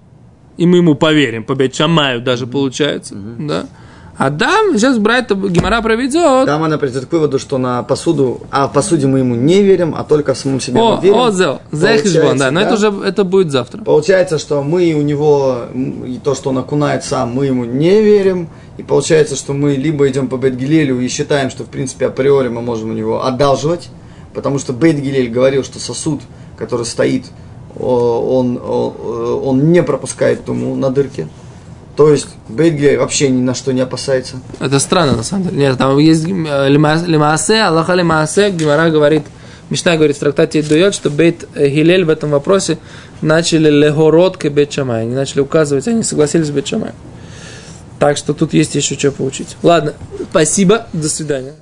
и 0.57 0.65
мы 0.65 0.77
ему 0.77 0.95
поверим, 0.95 1.43
по 1.43 1.53
Бет-Шамаю 1.53 2.21
даже 2.21 2.45
получается, 2.45 3.15
да. 3.15 3.67
А 4.17 4.31
там 4.31 4.75
сейчас 4.77 4.97
брать 4.97 5.29
Гимара 5.29 5.81
проведет. 5.81 6.47
Там 6.47 6.63
она 6.63 6.79
придет 6.79 7.05
к 7.05 7.11
выводу, 7.11 7.37
что 7.37 7.59
на 7.59 7.83
посуду, 7.83 8.41
а 8.49 8.67
в 8.67 8.73
посуде 8.73 9.05
мы 9.05 9.19
ему 9.19 9.35
не 9.35 9.61
верим, 9.61 9.93
а 9.95 10.03
только 10.03 10.33
в 10.33 10.37
самом 10.37 10.59
себе 10.59 10.81
О, 10.81 10.99
верим. 10.99 11.17
о, 11.17 11.31
зел, 11.31 11.61
Зехишбон, 11.71 12.37
да, 12.37 12.49
но 12.49 12.61
это 12.61 12.73
уже 12.73 12.91
это 13.05 13.23
будет 13.23 13.51
завтра. 13.51 13.83
Получается, 13.83 14.39
что 14.39 14.63
мы 14.63 14.93
у 14.93 15.01
него, 15.01 15.65
и 15.73 16.19
то, 16.23 16.33
что 16.33 16.49
он 16.49 16.57
окунает 16.57 17.03
сам, 17.03 17.31
мы 17.31 17.45
ему 17.45 17.65
не 17.65 18.01
верим. 18.01 18.49
И 18.77 18.83
получается, 18.83 19.35
что 19.35 19.53
мы 19.53 19.73
либо 19.73 20.07
идем 20.07 20.27
по 20.27 20.35
Бет-Гилелю 20.35 20.99
и 20.99 21.07
считаем, 21.07 21.49
что 21.49 21.63
в 21.63 21.67
принципе 21.67 22.07
априори 22.07 22.47
мы 22.47 22.61
можем 22.61 22.91
у 22.91 22.93
него 22.93 23.25
одалживать, 23.25 23.89
потому 24.33 24.59
что 24.59 24.73
Бет-Гилель 24.73 25.29
говорил, 25.29 25.63
что 25.63 25.79
сосуд, 25.79 26.21
который 26.57 26.85
стоит, 26.85 27.25
о, 27.75 28.39
он, 28.39 28.59
о, 28.61 29.41
он 29.45 29.71
не 29.71 29.83
пропускает 29.83 30.45
туму 30.45 30.75
на 30.75 30.89
дырке. 30.89 31.27
То 31.97 32.11
есть 32.11 32.27
Бет-Гилель 32.47 32.99
вообще 32.99 33.27
ни 33.29 33.41
на 33.41 33.55
что 33.55 33.73
не 33.73 33.81
опасается. 33.81 34.35
Это 34.59 34.77
странно, 34.77 35.17
на 35.17 35.23
самом 35.23 35.45
деле. 35.45 35.57
Нет, 35.57 35.77
там 35.79 35.97
есть 35.97 36.25
э, 36.25 36.69
лима- 36.69 37.03
лимаасе, 37.05 37.61
Аллаха 37.63 37.95
лимаасе, 37.95 38.51
Гимара 38.51 38.91
говорит, 38.91 39.23
Мишна 39.71 39.95
говорит 39.95 40.15
в 40.15 40.19
трактате 40.19 40.61
Дует, 40.61 40.93
что 40.93 41.09
Бейт 41.09 41.47
Гилель 41.55 42.05
в 42.05 42.09
этом 42.09 42.29
вопросе 42.29 42.77
начали 43.21 43.71
легород 43.71 44.37
к 44.37 44.47
Бейт 44.49 44.71
Шамай. 44.71 45.01
Они 45.01 45.15
начали 45.15 45.41
указывать, 45.41 45.87
они 45.87 46.03
согласились 46.03 46.47
с 46.47 46.51
Бейт 46.51 46.67
Шамай. 46.67 46.91
Так 47.97 48.17
что 48.17 48.35
тут 48.35 48.53
есть 48.53 48.75
еще 48.75 48.93
что 48.93 49.11
поучить. 49.11 49.57
Ладно, 49.63 49.93
спасибо, 50.29 50.85
до 50.93 51.09
свидания. 51.09 51.53